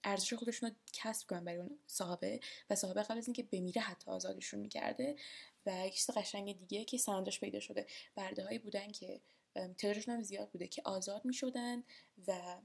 ارزش 0.04 0.34
خودشون 0.34 0.68
رو 0.68 0.74
کسب 0.92 1.26
کنن 1.26 1.44
برای 1.44 1.58
اون 1.58 1.78
صاحبه. 1.86 2.40
و 2.70 2.74
صاحبه 2.74 3.02
قبل 3.02 3.18
از 3.18 3.26
اینکه 3.26 3.42
بمیره 3.42 3.82
حتی 3.82 4.10
آزادشون 4.10 4.60
می‌کرده. 4.60 5.16
و 5.66 5.86
یک 5.86 5.94
چیز 5.94 6.10
قشنگ 6.10 6.58
دیگه 6.58 6.84
که 6.84 6.98
سندش 6.98 7.40
پیدا 7.40 7.60
شده. 7.60 7.86
برده 8.14 8.44
هایی 8.44 8.58
بودن 8.58 8.92
که 8.92 9.20
تعدادشون 9.54 10.14
هم 10.14 10.22
زیاد 10.22 10.50
بوده 10.50 10.68
که 10.68 10.82
آزاد 10.84 11.24
می‌شدن 11.24 11.82
و 12.26 12.60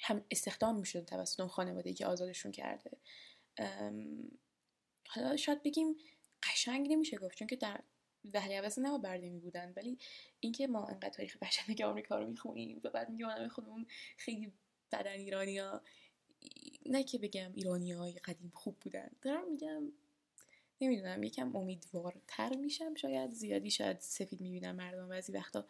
هم 0.00 0.24
استخدام 0.30 0.78
می‌شدن 0.78 1.04
توسط 1.04 1.40
اون 1.40 1.48
خانواده 1.48 1.92
که 1.92 2.06
آزادشون 2.06 2.52
کرده. 2.52 2.98
حالا 5.08 5.36
شاید 5.36 5.62
بگیم 5.62 5.96
قشنگ 6.42 6.92
نمیشه 6.92 7.16
گفت 7.16 7.38
چون 7.38 7.48
که 7.48 7.56
در 7.56 7.80
وحلی 8.34 8.54
عوض 8.54 8.78
برده 8.78 9.30
می 9.30 9.40
بودن 9.40 9.72
ولی 9.76 9.98
اینکه 10.40 10.66
ما 10.66 10.86
انقدر 10.86 11.10
تاریخ 11.10 11.36
قشنگ 11.42 11.82
آمریکا 11.82 12.18
رو 12.18 12.26
می‌خونیم 12.26 12.80
و 12.84 12.90
بعد 12.90 13.10
میگه 13.10 13.48
خودمون 13.48 13.86
خیلی 14.16 14.52
بدن 14.92 15.12
ایرانیا 15.12 15.82
نه 16.86 17.04
که 17.04 17.18
بگم 17.18 17.52
ایرانی 17.54 17.92
های 17.92 18.12
قدیم 18.12 18.52
خوب 18.54 18.76
بودن. 18.80 19.10
دارم 19.22 19.50
میگم 19.50 19.92
نمی‌دونم 20.82 21.22
یکم 21.22 21.56
امیدوارتر 21.56 22.56
میشم 22.56 22.94
شاید. 22.94 23.32
زیادی 23.32 23.70
شاید 23.70 24.00
سفید 24.00 24.40
می‌بینم 24.40 24.76
مردم 24.76 25.08
بعضی 25.08 25.32
وقتا. 25.32 25.66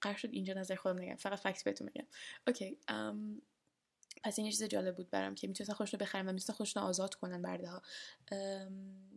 قرار 0.00 0.16
شد 0.16 0.28
اینجا 0.32 0.54
نظر 0.54 0.74
خودم 0.74 1.02
نگم 1.02 1.16
فقط 1.16 1.38
فکس 1.38 1.64
بهتون 1.64 1.90
میگم 1.94 2.06
اوکی 2.46 2.78
پس 4.24 4.38
این 4.38 4.50
چیز 4.50 4.62
جالب 4.62 4.96
بود 4.96 5.10
برام 5.10 5.34
که 5.34 5.46
می‌تونستن 5.46 5.74
خودشون 5.74 6.00
رو 6.00 6.06
بخرن 6.06 6.22
و 6.22 6.26
می‌تونستن 6.26 6.52
خودشون 6.52 6.82
آزاد 6.82 7.14
کنن 7.14 7.42
برده 7.42 7.68
ها. 7.68 7.82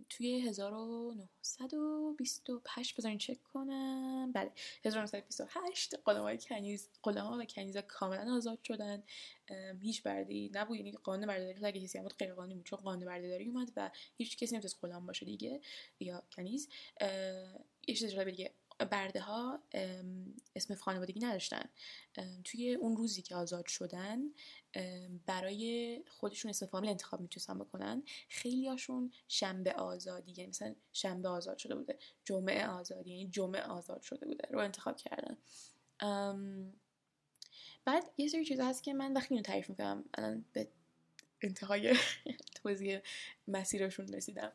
توی 0.10 0.42
1928 0.42 2.98
بذارین 2.98 3.18
چک 3.18 3.44
کنم. 3.44 4.32
بله 4.32 4.52
1928 4.86 5.96
قلم 5.96 6.22
های 6.22 6.38
کنیز 6.38 6.90
قلم 7.04 7.26
ها 7.26 7.38
و 7.38 7.46
کنیز 7.46 7.78
کاملا 7.78 8.36
آزاد 8.36 8.64
شدن. 8.64 9.04
هیچ 9.82 10.04
بردی 10.04 10.52
نبود 10.54 10.78
یعنی 10.78 10.92
قانون 10.92 11.28
بردهداری 11.28 11.66
اگه 11.66 11.82
کسی 11.82 12.00
بود 12.00 12.14
غیر 12.14 12.34
قانونی 12.34 12.56
بود 12.56 12.66
چون 12.66 12.80
قانون 12.80 13.06
بردهداری 13.06 13.48
اومد 13.48 13.72
و 13.76 13.92
هیچ 14.18 14.38
کسی 14.38 14.56
نمی‌تونست 14.56 14.78
غلام 14.82 15.06
باشه 15.06 15.26
دیگه 15.26 15.62
یا 16.00 16.24
کنیز. 16.36 16.70
یه 17.88 17.96
چیز 17.96 18.06
جالب 18.06 18.30
دیگه 18.30 18.54
برده 18.86 19.22
ها 19.22 19.64
اسم 20.56 20.76
خانوادگی 20.76 21.20
نداشتن. 21.20 21.70
توی 22.44 22.74
اون 22.74 22.98
روزی 22.98 23.22
که 23.22 23.36
آزاد 23.36 23.68
شدن 23.68 24.20
برای 25.26 26.04
خودشون 26.08 26.50
اسم 26.50 26.66
فامیل 26.66 26.90
انتخاب 26.90 27.22
می‌تونستن 27.22 27.60
بکنن. 27.60 28.04
خیلی 28.30 28.68
هاشون 28.68 29.12
شنبه 29.28 29.74
آزادی 29.74 30.32
یعنی 30.32 30.50
مثلا 30.50 30.76
شنبه 30.94 31.30
آزاد 31.30 31.58
شده 31.58 31.76
بوده 31.76 31.98
جمعه 32.26 32.68
آزادی 32.68 33.10
یعنی 33.12 33.30
جمعه 33.30 33.62
آزاد 33.62 34.02
شده 34.02 34.26
بوده 34.26 34.48
رو 34.52 34.60
انتخاب 34.60 34.98
کردن. 34.98 35.38
بعد 37.86 38.04
یه 38.18 38.28
سری 38.28 38.46
چیزا 38.46 38.66
هست 38.66 38.84
که 38.84 38.94
من 38.94 39.14
وقتی 39.14 39.34
اینو 39.34 39.44
تعریف 39.44 39.70
می‌کنم 39.70 40.06
الان 40.14 40.46
به 40.54 40.68
انتهای 41.42 41.96
توضیح 42.64 43.00
مسیرشون 43.48 44.08
رسیدم. 44.08 44.52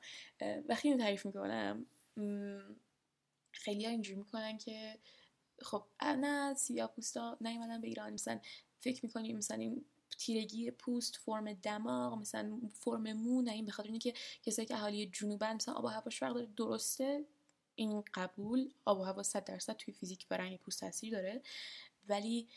وقتی 0.69 0.89
اینو 0.89 1.03
تعریف 1.03 1.27
می‌کنم 1.27 1.87
خیلی 3.57 3.85
ها 3.85 3.91
اینجوری 3.91 4.19
می‌کنن 4.19 4.59
که 4.59 4.99
خب 5.63 5.87
نه 6.03 6.55
سیاه 6.55 6.89
پوستا 6.89 7.39
نیومدن 7.41 7.81
به 7.81 7.89
ایران. 7.89 8.13
مثلا 8.13 8.41
فکر 8.81 9.07
می‌کنیم 9.07 9.37
مثلا 9.37 9.57
این 9.57 9.85
تیرگی 10.19 10.71
پوست 10.71 11.17
فرم 11.17 11.53
دماغ 11.53 12.19
مثلا 12.19 12.61
فرم 12.75 13.13
مو 13.13 13.43
نه 13.43 13.53
این 13.53 13.65
به 13.65 13.73
خاطر 13.73 13.89
اینکه 13.89 14.15
کسایی 14.43 14.69
که 14.69 14.75
اهالی 14.75 15.07
جنوبن 15.07 15.55
مثلا 15.55 15.75
آب 15.75 15.85
و 15.85 15.89
هواش 15.89 16.19
فرق 16.19 16.35
داره. 16.35 16.49
درسته 16.57 17.25
این 17.75 18.05
قبول 18.15 18.73
آب 18.85 18.99
و 19.01 19.03
هوا 19.05 19.23
100 19.23 19.45
درصد 19.45 19.77
توی 19.77 19.95
فیزیک 19.95 20.27
و 20.31 20.37
رنگ 20.37 20.59
پوست 20.59 20.81
تاثیر 20.81 21.13
داره. 21.13 21.43
ولی 22.09 22.49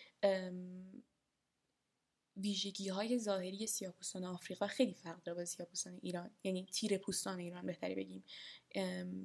ویژگی 2.38 2.90
های 2.90 3.20
ظاهری 3.20 3.68
سیاپوستان 3.68 4.26
آفریقا 4.26 4.68
خیلی 4.68 4.94
فرق 4.94 5.24
داره 5.24 5.38
با 5.38 5.46
سیاپوستان 5.46 6.00
ایران. 6.02 6.32
یعنی 6.44 6.66
تیر 6.72 6.98
پوستان 6.98 7.40
ایران 7.40 7.66
بهتری 7.66 7.96
بگیم. 7.96 8.24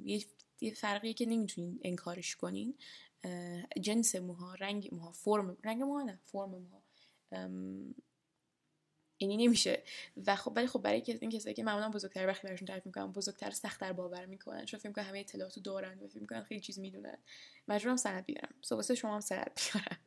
یه 0.05 0.25
فرقیه 0.77 1.15
که 1.15 1.27
نمی‌تونین 1.27 1.81
انکارش 1.83 2.37
کنین 2.37 2.75
جنس 3.81 4.15
موها 4.15 4.55
رنگ 4.55 4.89
موها 4.93 5.13
فرم 5.13 5.57
رنگ 5.65 5.83
موها 5.83 6.03
نه 6.03 6.21
فرم 6.25 6.51
موها. 6.51 6.83
اینی 9.17 9.37
نمیشه. 9.37 9.83
و 10.27 10.37
خب 10.37 10.53
ولی 10.57 10.67
خب 10.67 10.83
برای 10.83 11.03
این 11.21 11.31
کسایی 11.31 11.55
که 11.55 11.63
معمولا 11.63 11.91
بزرگتر 11.91 12.27
وقتی 12.27 12.47
براشون 12.47 12.69
تعریف 12.69 12.87
می‌کنن 12.87 13.13
بزرگتر 13.13 13.51
سختتر 13.51 13.93
باور 13.93 14.27
می‌کنن. 14.27 14.65
چون 14.65 14.81
فکر 14.81 14.89
می‌کنن 14.89 15.05
همه 15.05 15.19
اطلاعاتو 15.19 15.61
دارن 15.61 15.99
و 15.99 16.09
فکر 16.09 16.21
می‌کنن 16.21 16.43
خیلی 16.43 16.61
چیز 16.61 16.79
می‌دونن. 16.79 17.19
مجبورم 17.69 17.97
سند 17.97 18.25
بیارم. 18.25 18.55
واسه 18.71 18.95
شما 18.95 19.15
هم 19.15 19.21
سند 19.21 19.51
بیارم. 19.57 19.99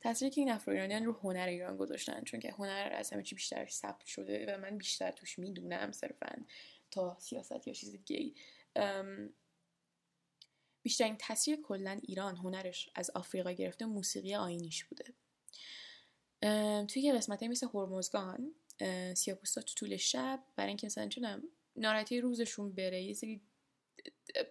تاثیری 0.00 0.30
که 0.30 0.40
این 0.40 0.50
افرو 0.50 0.74
ایرانیان 0.74 1.04
رو 1.04 1.12
هنر 1.12 1.46
ایران 1.46 1.76
گذاشتن 1.76 2.24
چون 2.24 2.40
که 2.40 2.52
هنر 2.52 2.90
از 2.92 3.10
همه 3.10 3.22
چی 3.22 3.34
بیشتر 3.34 3.66
ثبت 3.66 4.06
شده 4.06 4.54
و 4.54 4.58
من 4.58 4.78
بیشتر 4.78 5.10
توش 5.10 5.38
می‌دونم 5.38 5.92
صرفا 5.92 6.44
تا 6.90 7.16
سیاست 7.20 7.66
یا 7.66 7.74
چیز 7.74 7.90
دیگه 7.90 8.32
بیشترین 10.86 11.16
تاثیر 11.16 11.62
کلا 11.62 12.00
ایران 12.02 12.36
هنرش 12.36 12.90
از 12.94 13.10
آفریقا 13.10 13.50
گرفته 13.50 13.86
موسیقی 13.86 14.34
آینیش 14.34 14.84
بوده. 14.84 15.04
توی 16.86 17.02
یه 17.02 17.14
قسمت 17.14 17.42
مثل 17.42 17.66
هرمزگان 17.74 18.54
سیاپوستا 19.14 19.62
تو 19.62 19.74
طول 19.74 19.96
شب 19.96 20.44
برای 20.56 20.68
اینکه 20.68 20.86
مثلا 20.86 21.08
چونم 21.08 21.42
ناراحتی 21.76 22.20
روزشون 22.20 22.72
بره 22.72 23.02
یه 23.02 23.14
سری 23.14 23.40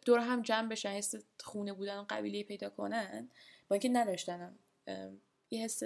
دور 0.05 0.19
هم 0.19 0.41
جمع 0.41 0.69
بشن 0.69 0.89
حس 0.89 1.15
خونه 1.39 1.73
بودن 1.73 2.03
قبیله 2.03 2.43
پیدا 2.43 2.69
کنن 2.69 3.29
با 3.67 3.73
اینکه 3.73 3.89
نداشتنم. 3.89 4.59
یه 5.51 5.63
حس 5.63 5.83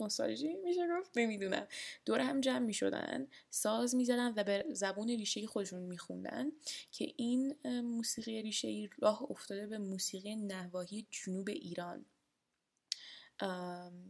نوستالژی 0.00 0.56
میشه 0.56 0.88
گفت؟ 0.98 1.18
نمی‌دونم. 1.18 1.66
دور 2.04 2.20
هم 2.20 2.40
جمع 2.40 2.66
می‌شدن 2.66 3.28
ساز 3.50 3.94
می‌زدن 3.94 4.34
و 4.36 4.44
به 4.44 4.64
زبون 4.72 5.08
ریشه 5.08 5.46
خودشون 5.46 5.82
میخوندن 5.82 6.52
که 6.92 7.12
این 7.16 7.54
موسیقی 7.64 8.42
ریشه 8.42 8.88
راه 8.98 9.30
افتاده 9.30 9.66
به 9.66 9.78
موسیقی 9.78 10.36
نواحی 10.36 11.06
جنوب 11.10 11.48
ایران. 11.48 12.04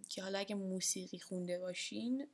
که 0.08 0.22
حالا 0.22 0.38
اگه 0.38 0.54
موسیقی 0.54 1.18
خونده 1.18 1.58
باشین 1.58 2.26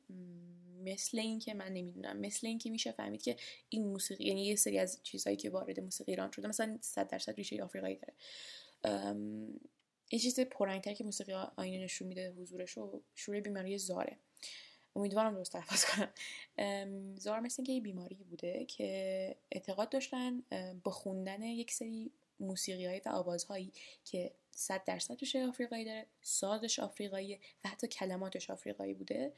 مثل 0.84 1.18
این 1.18 1.38
که 1.38 1.54
من 1.54 1.72
نمی‌دونم 1.72 2.16
مثل 2.16 2.46
این 2.46 2.58
که 2.58 2.70
میشه 2.70 2.92
فهمید 2.92 3.22
که 3.22 3.36
این 3.68 3.86
موسیقی 3.86 4.24
یعنی 4.24 4.46
یه 4.46 4.56
سری 4.56 4.78
از 4.78 5.00
چیزهایی 5.02 5.36
که 5.36 5.50
وارد 5.50 5.80
موسیقی 5.80 6.12
ایران 6.12 6.30
شده 6.30 6.48
مثلا 6.48 6.78
100 6.80 7.08
درصد 7.08 7.34
ریشه 7.34 7.62
آفریقایی 7.62 7.96
داره. 7.96 8.14
یه 10.14 10.20
چیز 10.20 10.40
پررنگتر 10.40 10.94
که 10.94 11.04
موسیقی 11.04 11.32
آینه 11.32 11.84
نشون 11.84 12.08
میده 12.08 12.30
حضورش 12.30 12.78
و 12.78 13.00
شروع 13.14 13.40
بیماری 13.40 13.78
زاره. 13.78 14.18
امیدوارم 14.96 15.34
درست 15.34 15.52
تلفظ 15.52 15.84
کنم. 15.84 16.12
زار 17.16 17.40
مثل 17.40 17.56
اینکه 17.58 17.72
یه 17.72 17.80
بیماری 17.80 18.14
بوده 18.14 18.64
که 18.64 19.36
اعتقاد 19.52 19.88
داشتن 19.88 20.42
با 20.84 20.90
خوندن 20.90 21.42
یک 21.42 21.72
سری 21.72 22.10
موسیقی 22.40 22.86
های 22.86 23.00
و 23.06 23.08
آوازهایی 23.08 23.72
که 24.04 24.34
صد 24.50 24.84
درصد 24.84 25.14
توش 25.14 25.36
آفریقایی 25.36 25.84
داره 25.84 26.06
سازش 26.22 26.78
آفریقایی 26.78 27.38
و 27.64 27.68
حتی 27.68 27.86
کلماتش 27.86 28.50
آفریقایی 28.50 28.94
بوده 28.94 29.32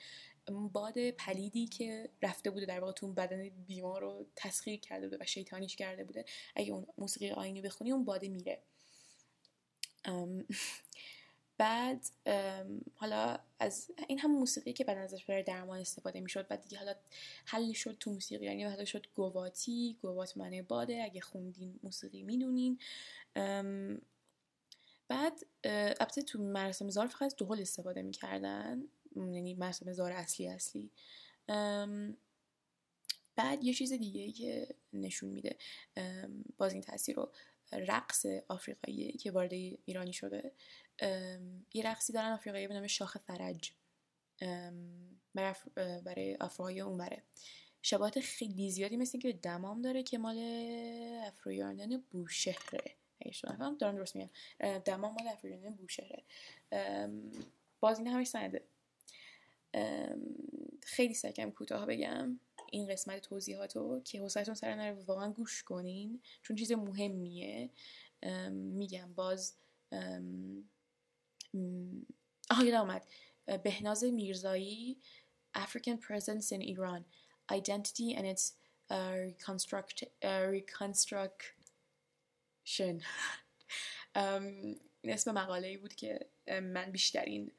باد 0.73 1.11
پلیدی 1.11 1.66
که 1.66 2.11
رفته 2.23 2.50
بوده 2.50 2.66
در 2.66 2.80
واقع 2.80 2.92
تو 2.92 3.12
بدن 3.12 3.49
بیمار 3.49 4.00
رو 4.00 4.26
تسخیر 4.37 4.80
کرده 4.80 5.09
بوده 5.09 5.25
و 5.25 5.26
شیطانیش 5.26 5.76
کرده 5.76 6.04
بوده. 6.04 6.25
اگه 6.56 6.73
اون 6.73 6.87
موسیقی 6.99 7.30
آینی 7.30 7.62
بخونی 7.62 7.92
اون 7.92 8.04
باده 8.04 8.28
میره. 8.28 8.62
بعد 11.58 12.06
حالا 12.94 13.38
از 13.58 13.90
این 14.08 14.18
هم 14.18 14.30
موسیقی 14.30 14.72
که 14.72 14.84
بعد 14.84 14.98
ازش 14.98 15.25
برای 15.25 15.42
درمان 15.42 15.80
استفاده 15.80 16.20
می‌شد 16.20 16.48
بعد 16.48 16.62
دیگه 16.62 16.78
حالا 16.78 16.94
حل 17.44 17.72
شد 17.72 17.96
تو 18.00 18.10
موسیقی 18.10 18.44
یعنی 18.44 18.64
حالا 18.64 18.84
شد 18.84 19.06
گواتی 19.14 19.96
گوات 20.02 20.36
معنی 20.36 20.62
باده 20.62 21.02
اگه 21.02 21.20
خوندین 21.20 21.80
موسیقی 21.82 22.22
می‌دونین. 22.22 22.78
بعد 25.08 25.46
البته 25.64 26.22
تو 26.22 26.42
مراسم 26.42 26.90
زار 26.90 27.06
فقط 27.06 27.36
دو 27.36 27.52
استفاده 27.52 28.02
می‌کردن 28.02 28.82
یعنی 29.16 29.54
مراسم 29.54 29.92
زار 29.92 30.12
اصلی 30.12 30.48
اصلی. 30.48 30.90
بعد 33.36 33.64
یه 33.64 33.75
چیز 33.75 33.92
دیگه 33.92 34.32
که 34.32 34.68
نشون 34.92 35.30
میده 35.30 35.56
باز 36.58 36.72
این 36.72 36.82
تاثیر 36.82 37.16
رو 37.16 37.32
رقص 37.73 38.26
آفریقایی 38.49 39.12
که 39.12 39.30
وارد 39.30 39.52
ایرانی 39.52 40.12
شده 40.12 40.52
یه 41.75 41.82
رقصی 41.85 42.12
دارن 42.12 42.32
آفریقایی 42.32 42.68
به 42.68 42.75
نام 42.75 42.87
شاخ 42.87 43.18
فرج. 43.18 43.73
برای 46.04 46.37
افروهای 46.40 46.80
اون 46.80 46.99
بره 46.99 47.23
شباهت 47.82 48.20
خیلی 48.20 48.70
زیادی 48.70 48.96
مثل 48.96 49.18
که 49.18 49.32
دمام 49.32 49.82
داره 49.82 50.02
که 50.02 50.18
مال 50.18 50.38
افرویانیان 51.26 52.04
بوشهره. 52.11 52.94
شما 53.32 53.76
دارم 53.80 53.96
درست 53.96 54.16
میگم. 54.16 54.30
دمام 54.78 55.14
مال 55.14 55.28
افرویانیان 55.28 55.75
بوشهره. 55.75 56.23
باز 57.80 57.99
این 57.99 58.06
همش 58.08 58.26
سنده. 58.26 58.64
خیلی 60.82 61.14
سکم 61.14 61.50
کوتاه 61.50 61.87
بگم. 61.87 62.40
این 62.73 62.88
قسمت 62.88 63.20
توضیحاتو 63.20 64.00
که 64.04 64.20
حوصلتون 64.20 64.54
سر 64.54 64.75
نره 64.75 64.92
واقعا 64.92 65.32
گوش 65.32 65.62
کنین 65.62 66.23
چون 66.42 66.56
چیز 66.56 66.73
مهمیه. 66.73 67.70
میگم 68.50 69.14
باز 69.14 69.54
آها 72.50 72.64
یادم 72.64 72.80
آمد 72.80 73.06
بهناز 73.62 74.04
میرزایی 74.04 74.99
African 75.56 75.99
presence 75.99 76.52
in 76.52 76.61
Iran. 76.61 77.04
Identity 77.50 78.14
and 78.14 78.26
its 78.26 78.52
uh, 78.90 79.14
reconstruct, 79.26 80.04
uh, 80.23 80.46
reconstruction. 80.50 83.00
um, 84.14 84.76
اسم 85.04 85.32
مقاله 85.32 85.68
ای 85.68 85.76
بود 85.76 85.94
که 85.94 86.26
من 86.49 86.92
بیشترین 86.92 87.52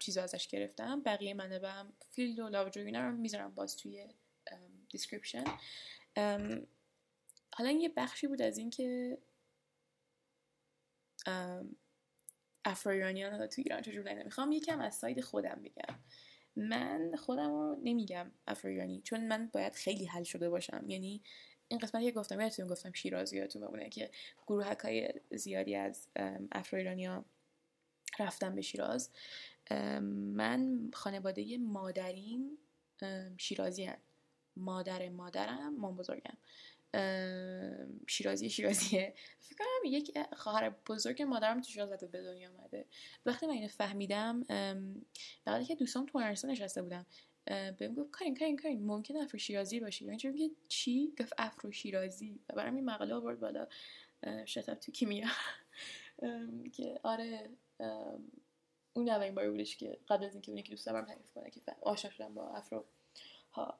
چیزا 0.00 0.22
ازش 0.22 0.48
گرفتم. 0.48 1.02
بقیه 1.02 1.34
منبعم 1.34 1.92
فیلد 2.10 2.38
و 2.38 2.48
Lovejoy 2.48 2.80
اینا 2.80 3.08
رو 3.08 3.16
می‌ذارم 3.16 3.54
باز 3.54 3.76
توی 3.76 4.08
description 4.88 5.44
حالا 7.52 7.68
این 7.68 7.80
یه 7.80 7.88
بخشی 7.96 8.26
بود 8.26 8.42
از 8.42 8.58
اینکه 8.58 9.18
افرو 12.64 12.92
ایرانیان 12.92 13.46
تو 13.46 13.62
ایران 13.62 13.82
چجور 13.82 14.22
می‌خوام 14.22 14.52
یکم 14.52 14.80
از 14.80 14.94
side 14.94 15.20
خودم 15.20 15.62
بگم. 15.64 15.98
من 16.56 17.16
خودم 17.16 17.50
رو 17.50 17.80
نمیگم 17.82 18.32
افرو 18.46 18.70
ایرانی 18.70 19.00
چون 19.00 19.28
من 19.28 19.50
باید 19.52 19.72
خیلی 19.72 20.04
حل 20.04 20.22
شده 20.22 20.50
باشم. 20.50 20.84
یعنی 20.88 21.22
این 21.68 21.80
قسمتی 21.80 22.04
که 22.04 22.12
گفتم 22.12 22.40
یادتون 22.40 22.66
گفتم 22.66 22.92
شیرازیاتون 22.92 23.62
بمونه 23.62 23.88
که 23.88 24.10
گروه 24.46 24.76
های 24.82 25.14
زیادی 25.30 25.74
از 25.74 26.08
افرو 26.52 26.78
ایرانیا 26.78 27.24
رفتم 28.18 28.54
به 28.54 28.62
شیراز. 28.62 29.10
من 30.10 30.90
خانواده 30.92 31.58
مادریم 31.58 32.58
شیرازی 33.38 33.84
هن. 33.84 33.98
مادر 34.56 35.08
مادرم 35.08 35.76
مام 35.76 35.96
بزرگم. 35.96 36.36
شیرازی 38.06 38.50
شیرازیه. 38.50 39.14
فکر 39.40 39.56
کنم 39.58 39.92
یک 39.92 40.18
خواهر 40.32 40.70
بزرگ 40.70 41.22
مادرم 41.22 41.60
تو 41.60 41.70
شیراز 41.70 41.88
به 41.90 42.22
دنیا 42.22 42.50
آمده 42.50 42.86
وقتی 43.26 43.46
من 43.46 43.52
اینو 43.52 43.68
فهمیدم 43.68 44.42
بعد 45.44 45.64
که 45.66 45.74
دوستام 45.74 46.06
تو 46.06 46.18
هنرستان 46.18 46.50
نشسته 46.50 46.82
بودم 46.82 47.06
بهم 47.46 47.94
گفت 47.94 48.10
کارین 48.10 48.34
کارین 48.36 48.56
کارین 48.56 48.86
ممکن 48.86 49.16
افرو 49.16 49.38
شیرازی 49.38 49.80
باشی؟ 49.80 50.04
یعنی 50.04 50.16
چون 50.16 50.50
چی 50.68 51.12
گفت 51.20 51.32
افرو 51.38 51.72
شیرازی. 51.72 52.40
و 52.48 52.54
برام 52.54 52.74
این 52.74 52.84
مقاله 52.84 53.14
آورد 53.14 53.40
بالا. 53.40 53.66
شتاب 54.44 54.78
تو 54.78 54.92
کیمیا. 54.92 55.28
که 56.76 57.00
آره 57.02 57.50
اون 58.92 59.08
اولین 59.08 59.34
باری 59.34 59.50
بودش 59.50 59.76
که 59.76 59.98
قبل 60.08 60.24
از 60.24 60.32
اینکه 60.32 60.50
اون 60.50 60.58
یکی 60.58 60.70
دوست 60.70 60.86
دارم 60.86 61.04
تعریف 61.04 61.32
کنه 61.32 61.50
که 61.50 61.60
آشنا 61.82 62.10
شدم 62.10 62.34
با 62.34 62.48
افرو. 62.48 62.84
ها 63.56 63.78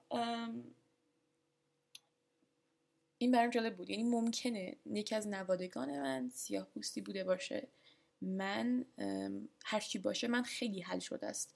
این 3.19 3.31
برام 3.31 3.51
جالب 3.51 3.77
بود. 3.77 3.91
یعنی 3.91 4.03
ممکنه 4.03 4.77
یکی 4.87 5.15
از 5.15 5.29
نوادگان 5.29 6.01
من 6.01 6.29
سیاه 6.29 6.65
پوستی 6.65 7.01
بوده 7.01 7.25
باشه. 7.25 7.69
من 8.21 8.85
هرچی 9.65 9.99
باشه 9.99 10.29
من 10.29 10.43
خیلی 10.43 10.81
حل 10.81 10.99
شده 10.99 11.27
است. 11.27 11.55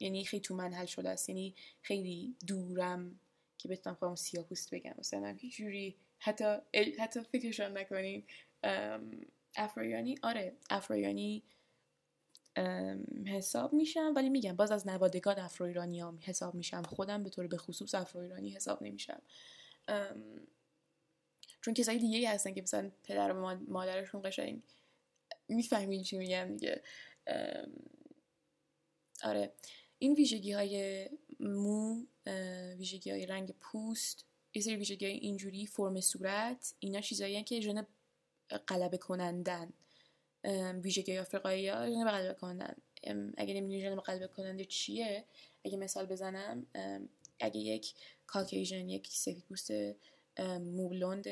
یعنی 0.00 0.24
خیلی 0.24 0.40
تو 0.40 0.54
من 0.54 0.72
حل 0.72 0.86
شده 0.86 1.08
است. 1.08 1.28
یعنی 1.28 1.54
خیلی 1.82 2.36
دورم 2.46 3.20
که 3.58 3.68
بتونم 3.68 3.96
خودم 3.96 4.14
سیاه 4.14 4.44
پوست 4.44 4.74
بگم. 4.74 4.94
مثلا 4.98 5.36
هیچ 5.40 5.56
جوری 5.56 5.96
حتی 6.18 6.56
حتی 6.98 7.20
فکرشان 7.20 7.78
نکنین. 7.78 8.24
افرایانی 9.56 10.18
آره 10.22 10.56
افرایانی 10.70 11.42
حساب 13.26 13.72
میشم 13.72 14.12
ولی 14.16 14.28
میگم 14.28 14.56
باز 14.56 14.70
از 14.70 14.86
نوادگان 14.86 15.38
افرو 15.38 15.66
ایرانی 15.66 16.00
هم 16.00 16.18
حساب 16.22 16.54
میشم. 16.54 16.82
خودم 16.82 17.22
به 17.22 17.30
طور 17.30 17.46
به 17.46 17.56
خصوص 17.56 17.94
افرو 17.94 18.20
ایرانی 18.20 18.50
حساب 18.50 18.82
نمیشم. 18.82 19.22
چون 21.60 21.74
کسایی 21.74 21.98
دیگه 21.98 22.30
هستن 22.30 22.54
که 22.54 22.62
مثلا 22.62 22.90
پدر 23.04 23.32
و 23.32 23.58
مادرشون 23.68 24.22
قشنگ 24.24 24.62
می‌فهمین 25.48 26.02
چی 26.02 26.18
میگم 26.18 26.56
دیگه. 26.56 26.82
آره. 29.24 29.52
این 29.98 30.14
ویژگی 30.14 30.52
های 30.52 31.08
مو 31.40 32.02
ویژگی 32.78 33.10
های 33.10 33.26
رنگ 33.26 33.54
پوست 33.60 34.24
یه 34.54 34.62
سری 34.62 34.76
ویژگی 34.76 35.06
های 35.06 35.14
اینجوری 35.14 35.66
فرم 35.66 36.00
صورت 36.00 36.74
اینا 36.78 37.00
چیزایی 37.00 37.42
که 37.42 37.60
ژن 37.60 37.86
غلبه 38.68 38.98
کنندن 38.98 39.72
ویژگی 40.82 41.18
آفریقایی 41.18 41.68
ها 41.68 41.90
ژن 41.90 42.10
غلبه 42.10 42.34
کنندن 42.34 42.74
اگه 43.36 43.54
نمی‌دونی 43.54 43.80
ژن 43.80 43.96
غلبه 43.96 44.26
کننده 44.26 44.64
چیه؟ 44.64 45.24
اگه 45.64 45.76
مثال 45.76 46.06
بزنم 46.06 46.66
اگه 47.40 47.60
یک 47.60 47.94
کاکیژن 48.26 48.88
یک 48.88 49.08
سفید 49.10 49.44
پوست 49.48 49.70
موبلوند 50.60 51.24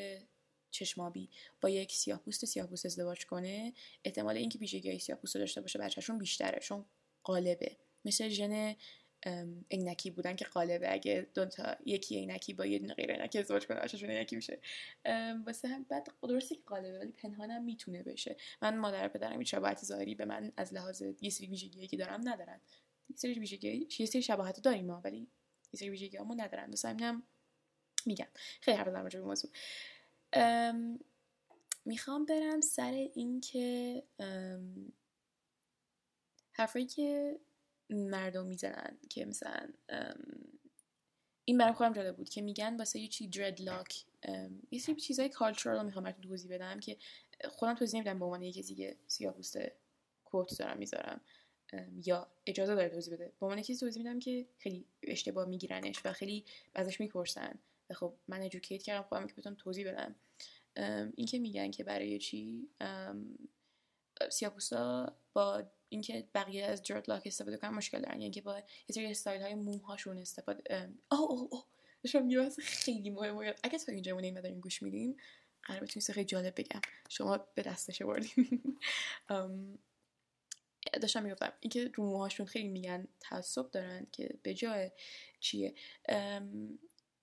چشمابی 0.71 1.31
با 1.61 1.69
یک 1.69 1.93
سیاه 1.93 2.19
پوست 2.19 2.45
سیاه 2.45 2.67
پوست 2.67 2.87
ازدواج 2.87 3.27
کنه 3.27 3.73
احتمال 4.05 4.37
اینکه 4.37 4.59
ویژگی 4.59 4.91
های 4.91 4.99
سیاه 4.99 5.19
پوست 5.19 5.35
داشته 5.35 5.61
باشه 5.61 5.79
بچهشون 5.79 6.19
بیشتره 6.19 6.61
چون 6.61 6.85
قالبه. 7.23 7.77
مثل 8.05 8.29
ژن 8.29 8.77
عینکی 9.71 10.11
بودن 10.11 10.37
که 10.37 10.45
قالبه 10.45 10.93
اگه 10.93 11.27
دو 11.35 11.47
تا 11.47 11.77
یکی 11.87 12.17
عینکی 12.17 12.55
با 12.55 12.67
یه 12.67 12.79
دونه 12.79 12.95
غیر 12.95 13.13
عینکی 13.13 13.39
ازدواج 13.39 13.67
کنه 13.67 13.81
بچه‌شون 13.81 14.11
عینکی 14.11 14.37
میشه. 14.37 14.61
واسه 15.47 15.69
هم 15.69 15.83
بعد 15.83 16.09
درسته 16.23 16.55
که 16.55 16.63
قالبه 16.67 16.99
ولی 16.99 17.13
پنهانم 17.13 17.65
می‌تونه 17.65 18.03
بشه. 18.03 18.37
من 18.63 18.77
مادر 18.77 19.09
پدرم 19.09 19.39
هیچ 19.39 19.51
شباهت 19.51 19.85
ظاهری 19.85 20.15
به 20.15 20.25
من 20.25 20.53
از 20.57 20.75
لحاظ 20.75 21.03
یه 21.21 21.31
سری 21.31 21.47
ویژگیایی 21.47 21.89
که 21.89 21.97
دارم 21.97 22.29
ندارن. 22.29 22.61
یه 23.09 23.17
سری 23.17 23.39
ویژگی 23.39 23.89
یه 23.99 24.07
سری 24.07 24.23
شباهت 24.23 24.63
داریم 24.63 24.87
ما 24.87 25.01
ولی 25.05 25.19
یه 25.73 25.79
سری 25.79 25.91
ویژگی 25.91 26.17
همون 26.17 26.41
ندارن. 26.41 26.71
واسه 26.71 26.89
همینم 26.89 27.23
میگم. 28.07 28.29
خیلی 28.61 28.77
حرف 28.77 28.89
زدم 28.89 29.21
موضوع. 29.21 29.51
می‌خوام 31.85 32.25
برم 32.27 32.61
سر 32.61 33.09
اینکه 33.15 34.03
حرفایی 36.53 36.87
که 36.87 37.39
مردم 37.91 38.47
می‌زنن 38.47 38.99
که 39.09 39.25
مثلا 39.25 39.69
این 41.45 41.59
برای 41.59 41.73
خودم 41.73 41.93
جالب 41.93 42.17
بود 42.17 42.29
که 42.29 42.43
میگن 42.43 42.77
واسه 42.77 42.99
یه 42.99 43.09
چی 43.09 43.31
لاک 43.59 44.05
یه 44.71 44.79
سری 44.79 44.95
چیزای 44.95 45.29
کالچورال 45.29 45.85
می‌خوام 45.85 46.05
براتون 46.05 46.23
توضیح 46.23 46.55
بدم 46.55 46.81
که 46.81 46.97
خودم 47.49 47.75
توضیح 47.75 48.01
نمیدم 48.01 48.19
به 48.19 48.25
عنوان 48.25 48.43
یه 48.43 48.53
کسی 48.53 48.75
که 48.75 48.97
سیاه 49.07 49.35
پوسته 49.35 49.77
کوت 50.25 50.59
دارم 50.59 50.79
می‌ذارم 50.79 51.21
یا 52.05 52.31
اجازه 52.47 52.75
داره 52.75 52.89
توضیح 52.89 53.15
بده. 53.15 53.33
به 53.41 53.47
عنوان 53.47 53.61
کسی 53.63 53.77
توضیح 53.77 54.03
میدم 54.03 54.19
که 54.19 54.47
خیلی 54.59 54.85
اشتباه 55.03 55.49
میگیرنش 55.49 56.01
و 56.05 56.13
خیلی 56.13 56.45
ازش 56.75 57.01
می‌پرسن. 57.01 57.59
و 57.91 57.95
خب 57.95 58.15
من 58.29 58.43
ادوکیت 58.43 58.83
کردم 58.83 59.03
خودم 59.03 59.27
که 59.27 59.35
بتونم 59.35 59.57
توضیح 59.57 59.93
بدم. 59.93 60.15
این 61.17 61.27
که 61.27 61.39
میگن 61.39 61.71
که 61.71 61.85
برای 61.85 62.19
چی 62.19 62.69
سیاپوستا 64.31 65.17
با 65.33 65.63
اینکه 65.89 66.29
بقیه 66.35 66.65
از 66.65 66.83
جرد 66.83 67.11
لاک 67.11 67.23
استفاده 67.27 67.57
کنن 67.57 67.71
مشکل 67.71 68.01
دارن. 68.01 68.21
یعنی 68.21 68.31
که 68.33 68.41
با 68.41 68.59
یه 68.59 68.95
سری 68.95 69.07
استایل 69.07 69.43
های 69.43 69.55
موهاشون 69.55 70.19
استفاده 70.19 70.95
اوه 71.11 71.21
اوه 71.21 71.49
اوه 71.51 71.65
داشتم 72.03 72.31
یه 72.31 72.51
خیلی 72.59 73.11
مهمه 73.11 73.55
اگه 73.63 73.79
تا 73.79 73.93
اینجا 73.93 74.15
مونه 74.15 74.41
دارین 74.41 74.61
گوش 74.61 74.83
میدین 74.83 75.21
قرار 75.63 75.81
بتونید 75.81 76.11
خیلی 76.11 76.25
جالب 76.25 76.55
بگم. 76.61 76.81
شما 77.09 77.39
به 77.55 77.63
دستش 77.63 78.03
بردین 78.03 78.79
داشتم 81.03 81.23
می‌گفتم 81.23 81.53
اینکه 81.61 81.91
رو 81.95 82.05
موهاشون 82.05 82.47
خیلی 82.47 82.69
میگن 82.69 83.09
تعصب 83.21 83.71
دارن 83.71 84.07
که 84.13 84.39
به 84.43 84.55
جای 84.55 84.91
چیه. 85.41 85.75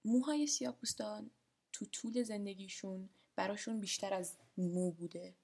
موهای 0.05 0.47
سیاه 0.47 0.75
پوستان 0.75 1.31
تو 1.71 1.85
طول 1.85 2.23
زندگیشون 2.23 3.09
براشون 3.35 3.79
بیشتر 3.79 4.13
از 4.13 4.37
مو 4.57 4.91
بوده. 4.91 5.35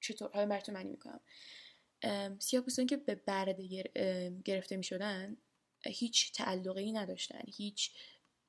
چطور 0.00 0.30
حالا 0.34 0.46
براتون 0.46 0.74
معنی 0.74 0.90
می‌کنم. 0.90 1.20
سیاه 2.38 2.64
که 2.88 2.96
به 2.96 3.14
برده 3.14 3.82
گرفته 4.44 4.76
می‌شدن 4.76 5.36
هیچ 5.86 6.32
تعلقی 6.32 6.92
نداشتن. 6.92 7.42
هیچ 7.46 7.92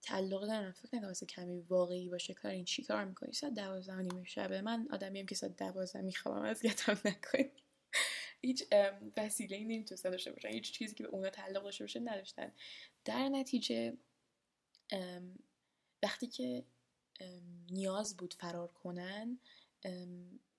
تعلق 0.01 0.47
دارم 0.47 0.71
فکر 0.71 0.95
نکنم 0.95 1.07
واسه 1.07 1.25
کمی 1.25 1.59
واقعی 1.59 2.09
باشه 2.09 2.33
کار 2.33 2.51
این 2.51 2.65
چی 2.65 2.83
کار 2.83 3.05
می‌کنی. 3.05 3.33
ساعت 3.33 3.53
دوازده 3.53 4.01
نیم 4.01 4.23
شبه. 4.23 4.61
من 4.61 4.87
آدمیم 4.91 5.25
که 5.25 5.35
ساعت 5.35 5.57
دوازده 5.57 6.01
می‌خوام 6.01 6.43
از 6.43 6.61
گتم 6.63 7.01
نکنی. 7.05 7.51
هیچ 8.41 8.63
وسیله 9.17 9.57
ای 9.57 9.63
نمی‌تونستن 9.63 10.09
داشته 10.09 10.31
باشن. 10.31 10.49
هیچ 10.49 10.71
چیزی 10.71 10.95
که 10.95 11.03
به 11.03 11.09
اونا 11.09 11.29
تعلق 11.29 11.63
داشته 11.63 11.83
باشه 11.83 11.99
نداشتن. 11.99 12.51
در 13.05 13.29
نتیجه 13.29 13.97
وقتی 16.03 16.27
که 16.27 16.65
نیاز 17.69 18.17
بود 18.17 18.33
فرار 18.33 18.67
کنن 18.67 19.39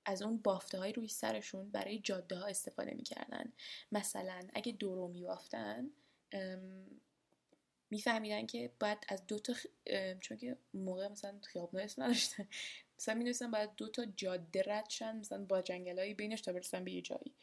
از 0.05 0.23
اون 0.23 0.37
بافته 0.37 0.79
های 0.79 0.93
روی 0.93 1.09
سرشون 1.09 1.71
برای 1.71 1.99
جاده 1.99 2.37
ها 2.37 2.47
استفاده 2.47 2.95
می‌کردن. 2.95 3.53
مثلا 3.93 4.49
اگه 4.55 4.73
دورو 4.73 5.09
میبافتن 5.09 5.91
میفهمیدن 7.91 8.47
که 8.47 8.71
باید 8.81 8.99
از 9.09 9.27
دو 9.27 9.39
تا 9.39 9.55
چون 10.21 10.37
که 10.37 10.57
موقع 10.75 11.09
مثلا 11.09 11.39
خیابون 11.43 11.81
اسم 11.81 12.03
نداشتن. 12.03 12.49
مثلا 12.99 13.15
می‌دونستن 13.15 13.51
باید 13.51 13.71
دو 13.77 13.89
تا 13.89 14.05
جاده 14.17 14.63
رد 14.67 14.91
شن 14.91 15.17
مثلا 15.17 15.45
با 15.45 15.63
جنگلایی 15.63 16.15
بینش 16.15 16.41
تا 16.41 16.53
برسن 16.53 16.85
به 16.85 16.93
یه 16.93 17.03
جایی. 17.03 17.35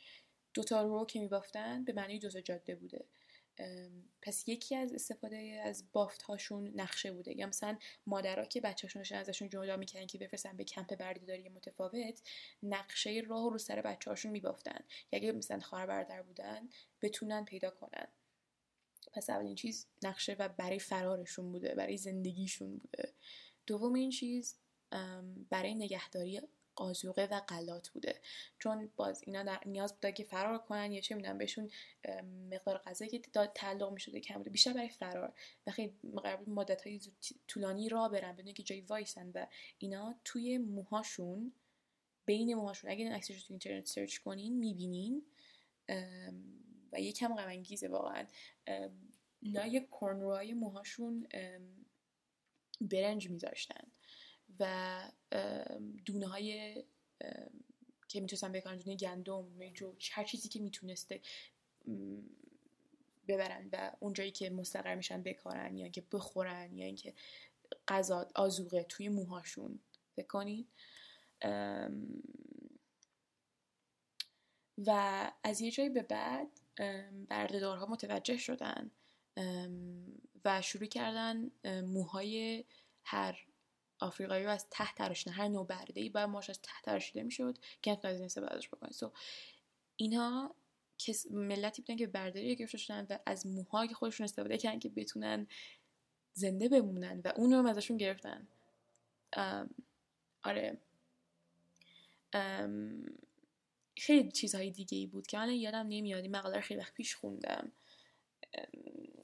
دو 0.53 0.63
تا 0.63 0.81
رو 0.81 1.05
که 1.05 1.19
میبافتن 1.19 1.83
به 1.83 1.93
معنی 1.93 2.19
دو 2.19 2.29
تا 2.29 2.41
جاده 2.41 2.75
بوده. 2.75 3.05
پس 4.21 4.47
یکی 4.47 4.75
از 4.75 4.93
استفاده 4.93 5.61
از 5.63 5.91
بافت 5.91 6.21
هاشون 6.21 6.71
نقشه 6.75 7.11
بوده. 7.11 7.37
یا 7.37 7.47
مثلا 7.47 7.77
مادرها 8.07 8.45
که 8.45 8.61
بچه‌هاشون 8.61 9.17
ازشون 9.17 9.49
جدا 9.49 9.77
می‌کنن 9.77 10.07
که 10.07 10.17
بفرستن 10.17 10.57
به 10.57 10.63
کمپ 10.63 10.95
بردهداری 10.95 11.49
متفاوت 11.49 12.21
نقشه 12.63 13.23
راه 13.27 13.51
رو 13.51 13.57
سر 13.57 13.81
بچه‌هاشون 13.81 14.31
میبافتن. 14.31 14.79
اگه 15.11 15.31
مثلا 15.31 15.59
خواهر 15.59 15.85
برادر 15.85 16.21
بودن 16.21 16.69
بتونن 17.01 17.45
پیدا 17.45 17.69
کنن. 17.69 18.07
پس 19.13 19.29
اولین 19.29 19.55
چیز 19.55 19.87
نقشه 20.03 20.35
و 20.39 20.49
برای 20.49 20.79
فرارشون 20.79 21.51
بوده 21.51 21.75
برای 21.75 21.97
زندگیشون 21.97 22.77
بوده. 22.77 23.13
دوم 23.67 23.93
این 23.93 24.09
چیز 24.09 24.57
برای 25.49 25.75
نگهداری 25.75 26.41
قازوقه 26.79 27.25
و 27.25 27.41
قلات 27.47 27.89
بوده. 27.89 28.21
چون 28.59 28.89
باز 28.95 29.23
اینا 29.25 29.59
نیاز 29.65 29.93
بوده 29.93 30.11
که 30.11 30.23
فرار 30.23 30.57
کنن 30.57 30.91
یا 30.91 31.01
چه 31.01 31.15
می‌دونم 31.15 31.37
بهشون 31.37 31.69
مقدار 32.51 32.77
غذایی 32.77 33.11
که 33.11 33.19
تعلق 33.55 33.91
می‌شده 33.91 34.19
کم 34.19 34.37
بوده 34.37 34.49
بیشتر 34.49 34.73
برای 34.73 34.89
فرار. 34.89 35.33
و 35.67 35.71
خیلی 35.71 35.93
مدت 36.47 36.87
های 36.87 37.01
طولانی 37.47 37.89
را 37.89 38.09
برن 38.09 38.35
بدون 38.35 38.53
که 38.53 38.63
جایی 38.63 38.81
وایسن 38.81 39.31
و 39.35 39.45
اینا 39.77 40.15
توی 40.25 40.57
موهاشون 40.57 41.53
بین 42.25 42.53
موهاشون 42.53 42.91
اگه 42.91 43.03
این 43.03 43.13
عکسش 43.13 43.35
رو 43.35 43.41
تو 43.41 43.47
اینترنت 43.49 43.85
سرچ 43.85 44.17
کنین 44.17 44.59
می‌بینین. 44.59 45.25
و 46.91 47.01
یکم 47.01 47.35
غم 47.35 47.47
انگیزه 47.47 47.87
واقعا. 47.87 48.25
لای 49.41 49.87
کرنروهای 50.01 50.53
موهاشون 50.53 51.27
برنج 52.81 53.29
میذاشتن. 53.29 53.91
و 54.59 55.01
دونه 56.05 56.27
های 56.27 56.83
که 58.07 58.21
می‌تونستن 58.21 58.51
بکارن 58.51 58.77
دونه 58.77 58.97
گندم 58.97 59.69
جو 59.73 59.95
هر 60.11 60.23
چیزی 60.23 60.49
که 60.49 60.59
می‌تونسته 60.59 61.21
ببرن 63.27 63.69
و 63.71 63.91
اونجایی 63.99 64.31
که 64.31 64.49
مستقر 64.49 64.95
میشن 64.95 65.23
بکارن 65.23 65.77
یا 65.77 65.83
اینکه 65.83 66.03
بخورن 66.11 66.77
یا 66.77 66.85
اینکه 66.85 67.13
غذا 67.87 68.27
آزوقه 68.35 68.83
توی 68.83 69.09
موهاشون. 69.09 69.79
بکنین 70.17 70.67
و 74.77 75.31
از 75.43 75.61
یه 75.61 75.71
جایی 75.71 75.89
به 75.89 76.01
بعد 76.01 76.47
بردهدارها 77.27 77.85
متوجه 77.85 78.37
شدن 78.37 78.91
و 80.45 80.61
شروع 80.61 80.85
کردن 80.85 81.51
موهای 81.81 82.63
هر 83.03 83.45
آفریقایی 83.99 84.43
رو 84.43 84.49
از 84.51 84.67
ته 84.69 84.93
تراشیدن 84.93 85.31
هر 85.31 85.47
نوع 85.47 85.67
برده 85.67 86.01
ای 86.01 86.09
باید 86.09 86.29
ماش 86.29 86.49
از 86.49 86.61
ته 86.61 86.81
تراشیده 86.83 87.23
می‌شد 87.23 87.57
که 87.81 87.91
نتونن 87.91 88.13
از 88.13 88.19
این 88.19 88.25
استفاده 88.25 88.55
ازش 88.55 88.67
بکنن 88.67 88.91
سو 88.91 89.11
اینها 89.95 90.55
ملتی 91.31 91.81
بودن 91.81 91.95
که 91.95 92.07
برداری 92.07 92.55
گرفته 92.55 92.77
شدن 92.77 93.07
و 93.09 93.17
از 93.25 93.47
موهای 93.47 93.93
خودشون 93.93 94.23
استفاده 94.23 94.57
کردن 94.57 94.79
که 94.79 94.89
بتونن 94.89 95.47
زنده 96.33 96.69
بمونن 96.69 97.21
و 97.25 97.33
اون 97.35 97.53
رو 97.53 97.67
ازشون 97.67 97.97
گرفتن. 97.97 98.47
آره. 100.43 100.77
خیلی 103.97 104.31
چیزهای 104.31 104.71
دیگه 104.71 104.97
ای 104.97 105.07
بود 105.07 105.27
که 105.27 105.37
من 105.37 105.49
یادم 105.51 105.87
نمیاد. 105.87 106.21
این 106.21 106.35
مقاله 106.35 106.61
خیلی 106.61 106.79
وقت 106.79 106.93
پیش 106.93 107.15
خوندم. 107.15 107.71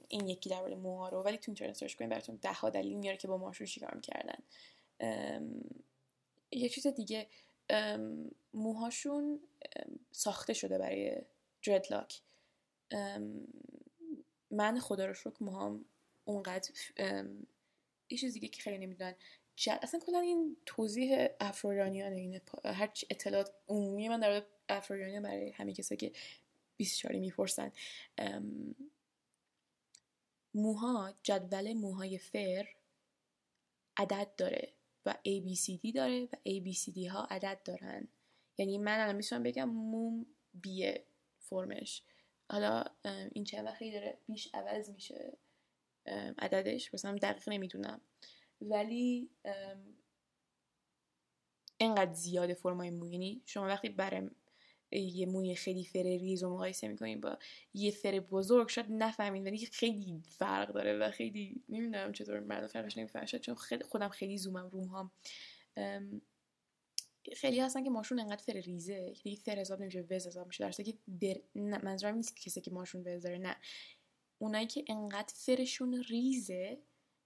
این 0.09 0.27
یکی 0.27 0.49
در 0.49 0.59
مورد 0.59 0.73
موها 0.73 1.09
رو 1.09 1.21
ولی 1.23 1.37
تو 1.37 1.51
اینترنت 1.51 1.75
سرچ 1.75 1.95
کنید 1.95 2.09
براتون 2.09 2.35
ده 2.35 2.53
ها 2.53 2.69
دلیل 2.69 2.97
میاره 2.97 3.17
که 3.17 3.27
با 3.27 3.37
موهاشون 3.37 3.67
چیکار 3.67 3.93
می‌کردن. 3.95 4.43
یه 6.51 6.69
چیز 6.69 6.87
دیگه 6.87 7.27
موهاشون 8.53 9.39
ساخته 10.11 10.53
شده 10.53 10.77
برای 10.77 11.21
دردلاک 11.63 12.21
من 14.51 14.79
خدا 14.79 15.05
رو 15.05 15.13
شکر 15.13 15.37
موهام 15.41 15.85
اونقدر 16.25 16.71
یه 18.09 18.17
چیز 18.17 18.33
دیگه 18.33 18.47
که 18.47 18.61
خیلی 18.61 18.77
نمی‌دونن. 18.77 19.15
اصلا 19.67 19.99
کلا 19.99 20.19
این 20.19 20.57
توضیح 20.65 21.27
افرورانیانه 21.39 22.15
این 22.15 22.41
هر 22.65 22.89
اطلاعات 23.09 23.51
عمومی 23.67 24.09
من 24.09 24.19
در 24.19 24.43
افرورانیان 24.69 25.23
برای 25.23 25.49
همه 25.49 25.73
کسایی 25.73 25.97
که 25.97 26.11
24 26.77 27.15
می‌پرسن. 27.15 27.71
موها 30.55 31.13
جدول 31.23 31.73
موهای 31.73 32.17
فر 32.17 32.67
عدد 33.97 34.35
داره 34.37 34.73
و 35.05 35.13
ABCD 35.13 35.93
داره 35.95 36.23
و 36.23 36.35
ABCD 36.35 37.07
ها 37.11 37.23
عدد 37.23 37.59
دارن. 37.65 38.07
یعنی 38.57 38.77
من 38.77 38.99
الان 38.99 39.15
می‌تونم 39.15 39.43
بگم 39.43 39.69
موم 39.69 40.25
بیه 40.53 41.05
فرمش. 41.39 42.03
حالا 42.51 42.83
این 43.31 43.43
چه 43.43 43.61
وقتی 43.61 43.91
داره 43.91 44.17
بیش 44.27 44.49
عوض 44.53 44.89
میشه 44.89 45.37
عددش 46.37 46.93
مثلا 46.93 47.17
دقیق 47.21 47.49
نمی‌دونم. 47.49 48.01
ولی 48.61 49.29
انقدر 51.79 52.13
زیاده 52.13 52.53
فرمای 52.53 52.89
مو. 52.89 53.07
یعنی 53.07 53.41
شما 53.45 53.65
وقتی 53.65 53.89
برای 53.89 54.29
یه 54.99 55.25
موی 55.25 55.55
خیلی 55.55 55.85
فر 55.85 56.03
ریز 56.03 56.43
و 56.43 56.49
مقایسه 56.49 56.87
می‌کنیم 56.87 57.21
با 57.21 57.37
یه 57.73 57.91
فر 57.91 58.19
بزرگ 58.19 58.69
شاید 58.69 58.87
نفهمید 58.89 59.45
ولی 59.45 59.65
خیلی 59.65 60.21
فرق 60.29 60.73
داره 60.73 60.97
و 60.97 61.11
خیلی 61.11 61.63
نمی‌دونم 61.69 62.11
چطور 62.11 62.39
مرد 62.39 62.67
فرقش 62.67 62.97
نمی‌فهمن 62.97 63.25
چون 63.25 63.55
خودم 63.89 64.09
خیلی 64.09 64.37
زومم 64.37 64.69
روم 64.69 64.87
هم 64.87 65.11
خیلی 67.33 67.59
هستن 67.59 67.83
که 67.83 67.89
ماشون 67.89 68.19
انقدر 68.19 68.43
فر 68.43 68.53
ریزه 68.53 69.13
که 69.13 69.35
فر 69.35 69.55
حساب 69.55 69.81
نمیشه 69.81 70.05
وز 70.09 70.27
حساب 70.27 70.47
میشه 70.47 70.63
درسته 70.63 70.83
که. 70.83 70.93
منظورم 71.83 72.15
نیست 72.15 72.35
کسی 72.35 72.61
که 72.61 72.71
ماشون 72.71 73.07
وز 73.07 73.23
داره 73.23 73.37
نه 73.37 73.55
اونایی 74.37 74.67
که 74.67 74.85
انقدر 74.87 75.33
فرشون 75.35 76.03
ریزه 76.09 76.77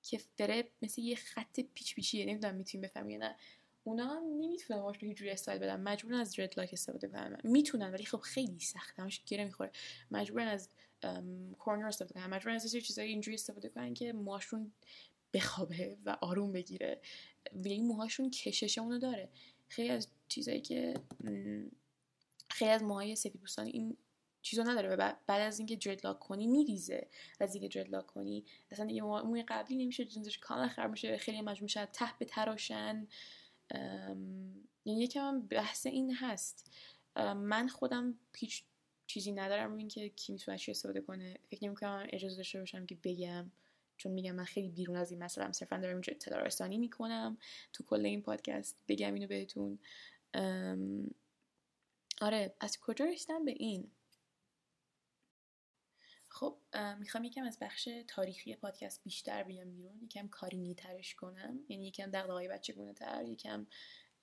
که 0.01 0.17
فره 0.17 0.71
مثل 0.81 1.01
یه 1.01 1.15
خط 1.15 1.59
پیچ 1.59 1.95
پیچیه 1.95 2.25
نمی‌دونم 2.25 2.55
می‌تونیم 2.55 2.81
بفهمیم 2.81 3.23
نه 3.23 3.35
اونا 3.83 4.07
هم 4.07 4.23
نمی‌تونن 4.23 4.79
رو 4.79 4.93
هیچ 4.99 5.17
جوری 5.17 5.31
استایل 5.31 5.59
بدن. 5.59 5.81
مجبورن 5.81 6.15
از 6.19 6.35
درد 6.35 6.59
لاک 6.59 6.69
استفاده 6.73 7.07
کنن. 7.07 7.37
می‌تونن 7.43 7.91
ولی 7.91 8.05
خب 8.05 8.17
خیلی 8.17 8.59
سخته. 8.59 9.01
همش 9.01 9.21
گیره 9.25 9.45
می‌خوره. 9.45 9.71
مجبورن 10.11 10.47
از 10.47 10.69
کورنر 11.59 11.87
استفاده 11.87 12.13
کنن. 12.13 12.27
مجبورن 12.27 12.55
از 12.55 12.71
چیزایی 12.71 13.09
اینجوری 13.09 13.35
استفاده 13.35 13.69
کنن 13.69 13.93
که 13.93 14.13
موهاشون 14.13 14.71
بخوابه 15.33 15.97
و 16.05 16.17
آروم 16.21 16.51
بگیره. 16.51 17.01
ولی 17.53 17.81
موهاشون 17.81 18.31
کشش 18.31 18.77
اونو 18.77 18.99
داره. 18.99 19.29
خیلی 19.67 19.89
از 19.89 20.07
چیزایی 20.27 20.61
که 20.61 20.93
خیلی 22.49 22.71
از 22.71 22.83
موهای 22.83 23.15
سفید 23.15 23.41
این 23.57 23.97
چیزا 24.41 24.63
نداره 24.63 24.95
و 24.95 25.13
بعد 25.27 25.41
از 25.41 25.59
اینکه 25.59 25.75
درد 25.75 26.19
کنی 26.19 26.47
میریزه. 26.47 27.07
از 27.39 27.55
اینکه 27.55 27.83
درد 27.83 28.05
کنی 28.05 28.45
اصلا 28.71 28.91
یه 28.91 29.03
موی 29.03 29.43
قبلی 29.47 29.83
نمیشه 29.83 30.05
جنسش 30.05 30.37
کاملا 30.37 30.67
خراب 30.67 30.91
میشه. 30.91 31.17
خیلی 31.17 31.41
مجبور 31.41 31.63
میشه 31.63 31.85
ته 31.85 32.05
به 32.19 32.25
یعنی 34.85 35.03
یکم 35.03 35.41
بحث 35.41 35.85
این 35.85 36.15
هست. 36.15 36.71
من 37.35 37.67
خودم 37.67 38.19
هیچ 38.37 38.63
چیزی 39.07 39.31
ندارم 39.31 39.77
اینکه 39.77 40.09
کی 40.09 40.31
می‌تونه 40.31 40.57
چی 40.57 40.71
استفاده 40.71 41.01
کنه. 41.01 41.37
فکر 41.49 41.65
نمی‌کنم 41.65 42.07
اجازه 42.09 42.37
داشته 42.37 42.59
باشم 42.59 42.85
که 42.85 42.97
بگم. 43.03 43.51
چون 43.97 44.11
میگم 44.11 44.31
من 44.31 44.43
خیلی 44.43 44.69
بیرون 44.69 44.95
از 44.95 45.11
این 45.11 45.23
مثلا 45.23 45.51
صرفا 45.51 45.77
دارم 45.77 45.93
اینجا 45.93 46.13
اطلاع 46.13 46.43
رسانی 46.43 46.77
می‌کنم. 46.77 47.37
تو 47.73 47.83
کل 47.83 48.05
این 48.05 48.21
پادکست 48.21 48.77
بگم 48.87 49.13
اینو 49.13 49.27
بهتون. 49.27 49.79
آره 52.21 52.53
از 52.59 52.79
کجا 52.79 53.05
رسیدم 53.05 53.45
به 53.45 53.51
این؟ 53.51 53.91
خب 56.39 56.57
می‌خوام 56.99 57.23
یکم 57.23 57.43
از 57.43 57.57
بخش 57.61 57.89
تاریخی 58.07 58.55
پادکست 58.55 59.03
بیشتر 59.03 59.43
بیام 59.43 59.71
بیرون. 59.71 60.01
یکم 60.03 60.27
کاری 60.27 60.75
ترش 60.75 61.15
کنم. 61.15 61.59
یعنی 61.69 61.87
یکم 61.87 62.11
دغدغه‌های 62.11 62.47
بچگونه 62.47 62.93
تر 62.93 63.25
یکم 63.25 63.67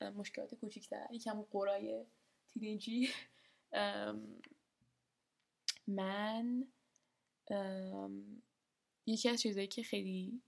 مشکلات 0.01 0.55
کوچیکتر 0.55 1.07
یکم 1.11 1.43
قرای 1.43 2.07
تینیجی. 2.49 3.09
من 5.87 6.69
یکی 9.07 9.29
از 9.29 9.41
چیزایی 9.41 9.67
که 9.67 9.83
خیلی 9.83 10.43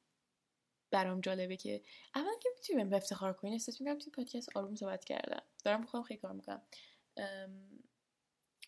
برام 0.91 1.21
جالبه 1.21 1.57
که 1.57 1.83
اول 2.15 2.39
که 2.43 2.49
می‌تونیم 2.55 2.91
به 2.91 2.97
افتخار 2.97 3.33
کنین 3.33 3.53
احساس 3.53 3.81
می‌کنم 3.81 3.99
توی 3.99 4.13
پادکست 4.13 4.57
آروم 4.57 4.75
صحبت 4.75 5.05
کردم. 5.05 5.43
دارم 5.65 5.81
می‌خوام 5.81 6.03
خیلی 6.03 6.21
کار 6.21 6.33
می‌کنم. 6.33 6.63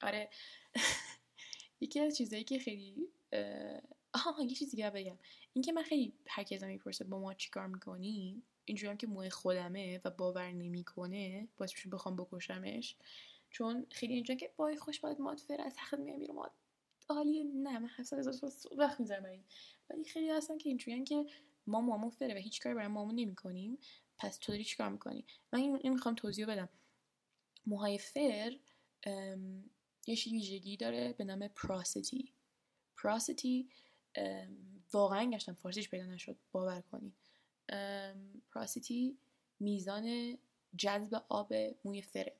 آره. 0.02 0.30
یکی 1.80 2.00
از 2.00 2.16
چیزایی 2.16 2.44
که 2.44 2.58
خیلی 2.58 3.08
آها 4.12 4.42
یه 4.42 4.54
چیزی 4.54 4.70
دیگه 4.70 4.90
بگم. 4.90 5.18
اینکه 5.52 5.72
من 5.72 5.82
خیلی 5.82 6.12
هر 6.26 6.42
کی 6.42 6.58
می‌پرسه 6.58 7.04
با 7.04 7.18
ما 7.18 7.34
چیکار 7.34 7.66
می‌کنی؟ 7.66 8.42
اینجوری 8.64 8.90
هم 8.90 8.96
که 8.96 9.06
موه 9.06 9.28
خودمه 9.28 10.00
و 10.04 10.10
باور 10.10 10.52
نمی‌کنه 10.52 11.48
باعث 11.56 11.72
میشه 11.72 11.88
بخوام 11.88 12.16
بکشمش. 12.16 12.96
چون 13.50 13.86
خیلی 13.90 14.14
اینجا 14.14 14.34
که 14.34 14.52
وای 14.58 14.76
خوش 14.76 15.00
باید 15.00 15.20
ماد 15.20 15.38
فر 15.38 15.60
از 15.60 15.78
حق 15.78 15.98
میام 15.98 16.18
بیرون 16.18 16.36
ماد 16.36 16.52
عالیه 17.08 17.44
نه 17.44 17.78
من 17.78 17.88
هفت 17.96 18.12
وقت 18.78 19.00
می‌ذارم 19.00 19.24
این. 19.24 19.44
ولی 19.90 20.04
خیلی 20.04 20.30
هستن 20.30 20.58
که 20.58 20.68
اینجوریان 20.68 21.04
که 21.04 21.26
ما 21.66 21.80
مامون 21.80 22.10
فره 22.10 22.34
و 22.34 22.38
هیچ 22.38 22.60
کاری 22.60 22.74
برای 22.74 22.88
مامون 22.88 23.14
نمی 23.14 23.34
کنیم 23.34 23.78
پس 24.18 24.38
تو 24.38 24.52
داری 24.52 24.64
چیکار 24.64 24.88
می‌کنی؟ 24.88 25.24
من 25.52 25.58
این 25.58 25.92
می‌خوام 25.92 26.14
توضیح 26.14 26.46
بدم. 26.46 26.68
موهای 27.66 27.98
فر 27.98 28.56
یه 30.06 30.16
ویژگی 30.32 30.76
داره 30.76 31.12
به 31.12 31.24
نام 31.24 31.48
پراسیتی 31.48 32.32
پراسیتی 32.96 33.68
واقعا 34.92 35.30
گشتم 35.30 35.54
فارسیش 35.54 35.88
پیدا 35.88 36.06
نشد 36.06 36.38
باور 36.52 36.80
کنید 36.80 37.14
پراسیتی 38.50 39.18
میزان 39.60 40.38
جذب 40.76 41.24
آب 41.28 41.52
موی 41.84 42.02
فره. 42.02 42.36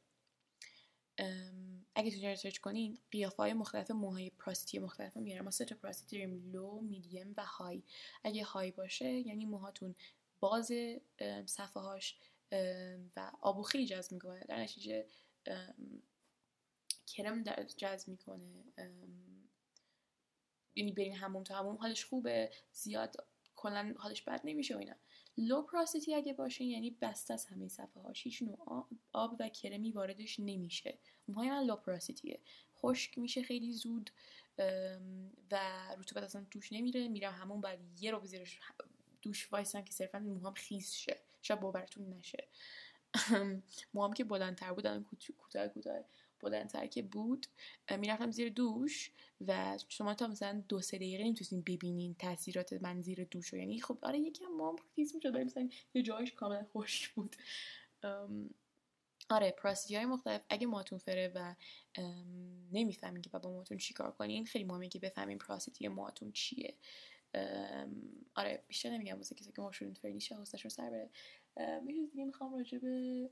اگه 1.95 2.11
تو 2.11 2.37
سرچ 2.37 2.59
کنین 2.59 2.99
قیافه 3.11 3.37
های 3.37 3.53
مختلف 3.53 3.91
موهای 3.91 4.31
پراسیتی 4.31 4.79
مختلف 4.79 5.17
میاره 5.17 5.43
ما 5.43 5.51
سه 5.51 5.65
تا 5.65 5.75
پراسیتی 5.75 6.17
داریم 6.17 6.53
لو 6.53 6.81
میدیم 6.81 7.35
و 7.37 7.45
های 7.45 7.83
اگه 8.25 8.45
های 8.45 8.71
باشه 8.71 9.09
یعنی 9.09 9.45
موهاتون 9.45 9.95
باز 10.41 10.73
صفحه 11.47 11.83
هاش 11.83 12.17
و 13.17 13.33
آبو 13.41 13.63
خیلی 13.63 13.87
جذب 13.87 14.13
می‌کنه. 14.13 14.45
در 14.49 14.61
نتیجه 14.61 15.07
کرم 17.07 17.43
جذب 17.77 18.09
می‌کنه 18.09 18.65
یعنی 20.75 20.93
برین 20.93 21.17
همون 21.17 21.45
تا 21.45 21.59
همون 21.59 21.77
حالش 21.77 22.05
خوبه 22.05 22.51
زیاد 22.73 23.17
کلا 23.57 23.95
حالش 23.97 24.23
بد 24.23 24.41
نمیشه 24.45 24.75
و 24.75 24.79
اینا. 24.79 24.95
لو 25.39 25.63
پراسیتی 25.63 26.15
اگه 26.15 26.33
باشه 26.33 26.65
یعنی 26.65 26.91
بسته 26.91 27.35
از 27.35 27.47
همه 27.47 27.69
صفحه 27.69 28.03
هاش 28.03 28.25
هیچ 28.25 28.43
نوع 28.43 28.87
آب 29.13 29.37
و 29.41 29.49
کرمی 29.49 29.93
واردش 29.93 30.41
نمیشه. 30.41 30.99
موهای 31.29 31.51
من 31.51 31.65
لو 31.65 31.77
پراسیتیه 31.77 32.41
خشک 32.77 33.19
میشه 33.19 33.43
خیلی 33.43 33.73
زود 33.73 34.11
و 35.51 35.61
رطوبت 35.99 36.23
اصلا 36.23 36.47
توش 36.51 36.73
نمیره. 36.73 37.09
میرم 37.09 37.33
همون 37.33 37.61
بعد 37.61 38.03
یه 38.03 38.11
رو 38.11 38.27
زیرش 38.27 38.59
دوش 39.23 39.53
وایسم 39.53 39.83
که 39.85 39.93
صرفا 39.93 40.19
موهام 40.19 40.55
خیس 40.55 40.95
شه. 40.95 41.21
شاید 41.43 41.61
باورتون 41.61 42.09
نشه. 42.09 42.49
موهام 43.95 44.13
که 44.13 44.25
بلندتر 44.25 44.73
بودن 44.73 45.07
کوتاه 45.39 45.69
کوتاه. 45.69 46.05
بلندتر 46.41 46.87
که 46.87 47.03
بود 47.03 47.47
می‌رفتم 47.99 48.31
زیر 48.31 48.49
دوش 48.49 49.11
و 49.47 49.79
شما 49.89 50.15
تا 50.15 50.27
مثلا 50.27 50.65
دو 50.69 50.81
سه 50.81 50.97
دقیقه 50.97 51.25
نمی‌تونستین 51.25 51.61
ببینین 51.61 52.15
تاثیرات 52.15 52.73
من 52.73 53.01
زیر 53.01 53.25
دوش 53.25 53.49
رو. 53.49 53.59
یعنی 53.59 53.81
خب 53.81 53.99
آره 54.03 54.19
یکم 54.19 54.47
ما 54.47 54.77
خیس 54.95 55.15
می‌شد 55.15 55.37
مثلا 55.37 55.69
یه 55.95 56.03
جایش 56.03 56.33
کاملا 56.33 56.65
خوش 56.73 57.09
بود. 57.09 57.37
آره 59.31 59.51
پراسی 59.51 59.97
های 59.97 60.05
مختلف. 60.05 60.43
اگه 60.49 60.67
ماتون 60.67 60.99
فره 60.99 61.33
و 61.35 61.55
نمی‌فهمین 62.73 63.23
که 63.23 63.31
با 63.31 63.53
ماتون 63.53 63.79
چیکار 63.79 64.13
کنین 64.13 64.47
خیلی 64.47 64.65
مهمه 64.65 64.89
که 64.89 64.99
بفهمین 64.99 65.39
پراسیتی 65.39 65.89
ماتون 65.89 66.33
چیه. 66.33 66.75
آره 68.35 68.65
بیشتر 68.69 68.91
نمیگم 68.91 69.17
واسه 69.17 69.35
کسی 69.35 69.53
که 69.53 69.63
ماشون 69.63 69.95
فرلی 69.95 70.21
شه 70.21 70.41
حسشون 70.41 70.69
سر 70.69 70.91
بره. 70.91 71.11
یه 71.87 72.07
دیگه 72.07 72.25
می‌خوام 72.25 72.55
راجع 72.55 72.79
به 72.79 73.31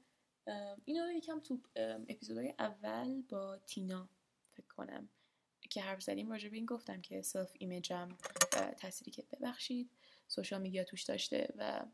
اینو 0.85 1.13
یکم 1.13 1.41
تو 1.41 1.61
اپیزودهای 2.09 2.55
اول 2.59 3.23
با 3.23 3.59
تینا 3.59 4.09
فکر 4.53 4.67
کنم 4.67 5.09
که 5.71 5.83
حرف 5.83 6.03
زدیم 6.03 6.31
راجع 6.31 6.49
به 6.49 6.57
این 6.57 6.67
گفتم 6.67 7.01
که 7.01 7.23
self-image 7.23 7.53
م 7.59 8.09
تأثیری 8.79 9.11
که 9.11 9.25
ببخشید 9.33 9.91
social 10.29 10.61
media 10.61 10.85
توش 10.85 11.03
داشته 11.03 11.55
و 11.57 11.87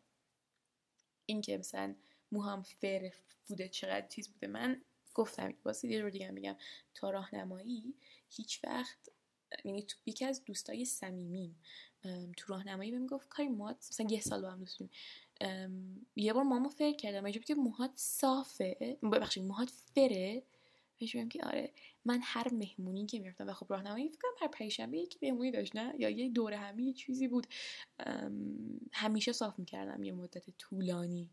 اینکه 1.26 1.58
مثلا 1.58 1.94
موهام 2.32 2.62
فر 2.62 3.12
بوده 3.46 3.68
چقدر 3.68 4.08
چیز 4.08 4.28
بوده. 4.28 4.46
من 4.46 4.82
گفتم 5.14 5.54
واسه 5.64 5.88
یه 5.88 6.02
رو 6.02 6.10
دیگه 6.10 6.30
میگم 6.30 6.56
تا 6.94 7.10
راهنمایی 7.10 7.94
هیچ 8.30 8.64
وقت 8.64 9.08
یعنی 9.64 9.86
یکی 10.06 10.24
از 10.24 10.44
دوستای 10.44 10.84
صمیمیم 10.84 11.60
تو 12.36 12.52
راهنمایی 12.52 12.90
بهم 12.90 13.06
گفت 13.06 13.28
کارین 13.28 13.48
ما 13.48 13.74
مثلا 13.90 14.06
یه 14.10 14.20
سال 14.20 14.42
با 14.42 14.50
هم 14.50 14.58
دوست 14.58 14.80
یه 16.16 16.32
بار 16.32 16.42
مامو 16.42 16.68
فر 16.68 16.92
کردم. 16.92 17.24
اینجا 17.24 17.40
که 17.40 17.54
موهات 17.54 17.92
صافه. 17.94 18.98
ببخشید 19.02 19.44
موهات 19.44 19.70
فره. 19.70 20.42
بهش 20.98 21.16
که 21.16 21.44
آره 21.44 21.72
من 22.04 22.20
هر 22.22 22.54
مهمونی 22.54 23.06
که 23.06 23.18
می‌رفتم 23.18 23.48
و 23.48 23.52
خب 23.52 23.66
راهنمایی 23.70 24.08
فکر 24.08 24.18
کنم 24.22 24.32
هر 24.40 24.48
پنجشنبه 24.48 24.98
یکی 24.98 25.18
مهمونی 25.22 25.50
داشت 25.50 25.76
نه؟ 25.76 25.94
یا 25.98 26.10
یه 26.10 26.28
دوره 26.28 26.56
همی 26.56 26.84
یه 26.84 26.92
چیزی 26.92 27.28
بود. 27.28 27.46
همیشه 28.92 29.32
صاف 29.32 29.58
می‌کردم 29.58 30.02
یه 30.02 30.12
مدت 30.12 30.50
طولانی. 30.50 31.30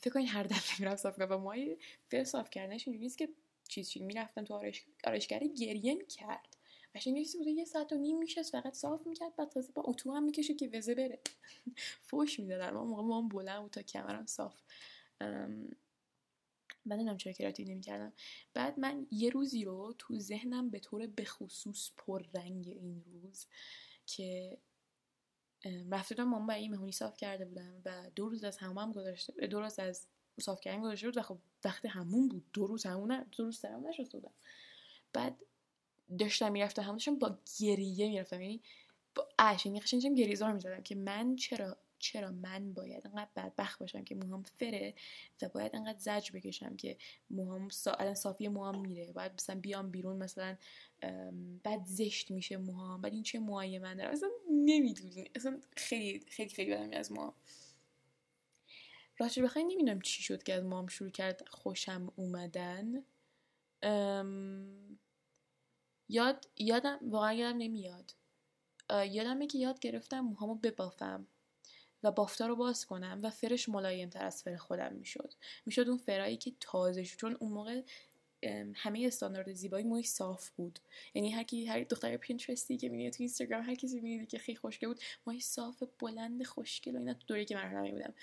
فکر 0.00 0.10
کنید 0.14 0.28
هر 0.28 0.42
دفعه 0.42 0.80
می‌رفت 0.80 1.02
صاف 1.02 1.16
کنم 1.16 1.28
و 1.30 1.38
مای 1.38 1.76
فر 2.10 2.24
صاف 2.24 2.50
کردنش 2.50 2.88
اینجوری 2.88 3.04
نیست 3.04 3.18
که 3.18 3.28
چیز 3.68 3.88
چیز 3.88 4.02
می‌رفتم 4.02 4.44
تو 4.44 4.54
آرش... 4.54 4.84
آرشگری 5.04 5.54
گریه 5.54 5.94
می‌کرد. 5.94 6.55
قشنگ 6.96 7.16
یه 7.16 7.26
بوده 7.38 7.50
یه 7.50 7.64
ساعت 7.64 7.92
و 7.92 7.96
نیم 7.96 8.18
میشه 8.18 8.42
فقط 8.42 8.74
صاف 8.74 9.06
می‌کرد 9.06 9.36
بعد 9.36 9.48
تازه 9.48 9.72
با 9.72 9.82
اتو 9.86 10.12
هم 10.12 10.22
می‌کشه 10.24 10.54
که 10.54 10.70
وزه 10.72 10.94
بره. 10.94 11.20
فوش 12.08 12.40
می‌دادن 12.40 12.70
ما 12.70 12.84
موقع 12.84 13.02
ما 13.02 13.22
بلند 13.22 13.62
بود 13.62 13.70
تا 13.70 13.82
کمرم 13.82 14.26
صاف. 14.26 14.62
من 15.20 16.96
نمی‌دونم 16.96 17.16
چرا 17.16 17.32
کراتین 17.32 17.70
نمی‌کردم. 17.70 18.12
بعد 18.54 18.78
من 18.80 19.06
یه 19.10 19.30
روزی 19.30 19.64
رو 19.64 19.94
تو 19.98 20.18
ذهنم 20.18 20.70
به 20.70 20.78
طور 20.78 21.06
بخصوص 21.06 21.90
پررنگ 21.96 22.68
این 22.68 23.04
روز 23.12 23.46
که 24.06 24.58
رفته 25.90 26.14
دارم 26.14 26.30
مامان 26.30 26.46
برای 26.46 26.68
مهمونی 26.68 26.92
صاف 26.92 27.16
کرده 27.16 27.44
بودم 27.44 27.82
و 27.84 28.10
دو 28.14 28.28
روز 28.28 28.44
از 28.44 28.58
هم 28.58 28.92
گذاشته 28.92 29.46
دو 29.46 29.60
روز 29.60 29.78
از 29.78 30.06
صاف 30.40 30.60
کردن 30.60 30.80
گذاشته 30.80 31.06
بود 31.06 31.16
و 31.16 31.22
خب 31.22 31.38
وقت 31.64 31.86
همون 31.86 32.28
بود. 32.28 32.44
دو 32.52 32.66
روز 32.66 32.86
همون 32.86 33.26
دو 33.32 33.44
روز 33.44 33.58
سرم 33.58 33.86
نشد 33.86 34.10
بودم. 34.12 34.32
بعد 35.12 35.36
داشتم 36.18 36.52
می‌رفتم 36.52 36.82
همونشون 36.82 37.18
با 37.18 37.38
گریه 37.60 38.08
می‌رفتم. 38.08 38.40
یعنی 38.40 38.60
با 39.14 39.28
اش 39.38 39.66
یعنی 39.66 39.80
قشنگ 39.80 40.18
گریزار 40.18 40.52
می‌زدم 40.52 40.82
که 40.82 40.94
من 40.94 41.36
چرا 41.36 41.76
چرا 41.98 42.30
من 42.30 42.72
باید 42.72 43.06
انقدر 43.06 43.30
بدبخت 43.36 43.78
باشم 43.78 44.04
که 44.04 44.14
موهام 44.14 44.42
فره 44.42 44.94
و 45.42 45.48
باید 45.48 45.76
انقدر 45.76 45.98
زج 45.98 46.32
بکشم 46.32 46.76
که 46.76 46.96
موهام 47.30 47.68
سا... 47.68 48.14
صافی 48.14 48.48
موهام 48.48 48.80
میره. 48.80 49.12
باید 49.12 49.32
مثلا 49.32 49.60
بیام 49.60 49.90
بیرون 49.90 50.16
مثلا 50.16 50.56
بعد 51.62 51.84
زشت 51.84 52.30
میشه 52.30 52.56
موهام 52.56 53.00
بعد 53.00 53.12
این 53.12 53.22
چه 53.22 53.38
موهای 53.38 53.78
من 53.78 53.96
دارم؟ 53.96 54.10
اصلا 54.10 54.28
نمی‌دونی 54.50 55.30
اصلا 55.34 55.60
خیلی 55.76 56.26
خیلی 56.28 56.50
خیلی 56.50 56.70
بدم 56.70 56.90
از 56.92 57.12
ما 57.12 57.34
راستش 59.18 59.38
بخوای 59.38 59.64
نمی‌دونم 59.64 60.00
چی 60.00 60.22
شد 60.22 60.42
که 60.42 60.54
از 60.54 60.64
مام 60.64 60.86
شروع 60.86 61.10
کرد 61.10 61.48
خوشم 61.48 62.12
اومدن. 62.16 63.04
یاد 66.08 66.48
یادم 66.56 66.98
واقعا 67.02 67.32
یادم 67.32 67.58
نمیاد. 67.58 68.14
یادمه 68.90 69.46
که 69.46 69.58
یاد 69.58 69.78
گرفتم 69.78 70.20
موهامو 70.20 70.54
ببافم 70.54 71.26
و 72.02 72.12
بافتا 72.12 72.46
رو 72.46 72.56
باز 72.56 72.86
کنم 72.86 73.20
و 73.22 73.30
فرش 73.30 73.68
ملایم 73.68 74.08
تر 74.08 74.24
از 74.24 74.42
فر 74.42 74.56
خودم 74.56 74.92
می‌شد. 74.92 75.34
می‌شد 75.66 75.88
اون 75.88 75.98
فرایی 75.98 76.36
که 76.36 76.52
تازه 76.60 77.04
شد 77.04 77.16
چون 77.16 77.36
اون 77.40 77.52
موقع 77.52 77.82
همه 78.74 79.04
استاندارد 79.06 79.52
زیبایی 79.52 79.84
موی 79.84 80.02
صاف 80.02 80.50
بود. 80.50 80.78
یعنی 81.14 81.30
هر 81.30 81.42
کی 81.42 81.66
هر 81.66 81.84
دختر 81.84 82.16
پینترستی 82.16 82.76
که 82.76 82.88
می‌بینید 82.88 83.12
تو 83.12 83.16
اینستاگرام 83.22 83.62
هر 83.62 83.74
کسی 83.74 83.94
می‌بینید 83.94 84.28
که 84.28 84.38
خیلی 84.38 84.58
خوشگل 84.58 84.88
بود 84.88 85.00
موی 85.26 85.40
صاف 85.40 85.82
بلند 85.98 86.44
خوشگل 86.44 86.96
و 86.96 86.98
اینا 86.98 87.14
تو 87.14 87.26
دوره 87.26 87.44
که 87.44 87.54
من 87.54 87.90
بودم. 87.90 88.14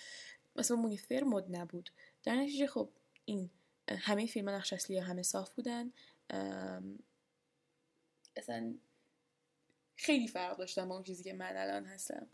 مثلا 0.56 0.78
موی 0.78 0.98
فر 0.98 1.24
مد 1.24 1.56
نبود. 1.56 1.89
در 2.24 2.36
نتیجه 2.36 2.67
خب 2.67 2.89
این 3.26 3.50
همه 3.89 4.26
فیلم 4.26 4.50
نقش 4.50 4.74
اصلی 4.74 4.98
همه 4.98 5.24
صاف 5.24 5.50
بودن. 5.50 5.91
اصلا 8.36 8.74
خیلی 9.96 10.28
فرق 10.28 10.58
داشتم 10.58 10.89
با 10.89 10.96
اون 10.96 11.04
چیزی 11.04 11.24
که 11.24 11.34
من 11.34 11.58
الان 11.58 11.86
هستم 11.86 12.28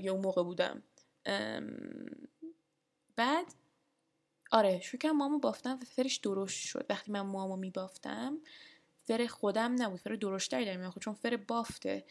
یا 0.00 0.12
اون 0.12 0.22
موقع 0.22 0.42
بودم. 0.42 0.82
بعد 3.16 3.46
آره 4.50 4.80
شروع 4.80 5.12
مامو 5.12 5.38
بافتم 5.38 5.78
و 5.82 5.84
فرش 5.84 6.16
درشت 6.16 6.66
شد. 6.66 6.86
وقتی 6.90 7.12
من 7.12 7.20
مامو 7.20 7.56
میبافتم 7.56 8.38
فر 9.04 9.26
خودم 9.26 9.82
نبود 9.82 10.00
فر 10.00 10.14
درشتری 10.14 10.64
در 10.64 10.76
میاد 10.76 10.98
چون 11.00 11.14
فر 11.14 11.36
بافته. 11.36 12.04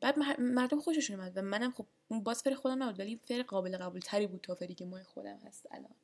بعد 0.00 0.18
مردم 0.38 0.80
خوششون 0.80 1.20
اومد 1.20 1.36
و 1.36 1.42
منم 1.42 1.72
خب 1.72 1.86
باز 2.10 2.42
فر 2.42 2.54
خودم 2.54 2.82
نبود 2.82 3.00
ولی 3.00 3.16
فر 3.16 3.42
قابل 3.42 3.76
قبول 3.76 4.00
تری 4.00 4.26
بود 4.26 4.40
تا 4.40 4.54
فری 4.54 4.74
که 4.74 4.84
ماه 4.84 5.02
خودم 5.02 5.36
هست 5.36 5.66
الان. 5.70 5.94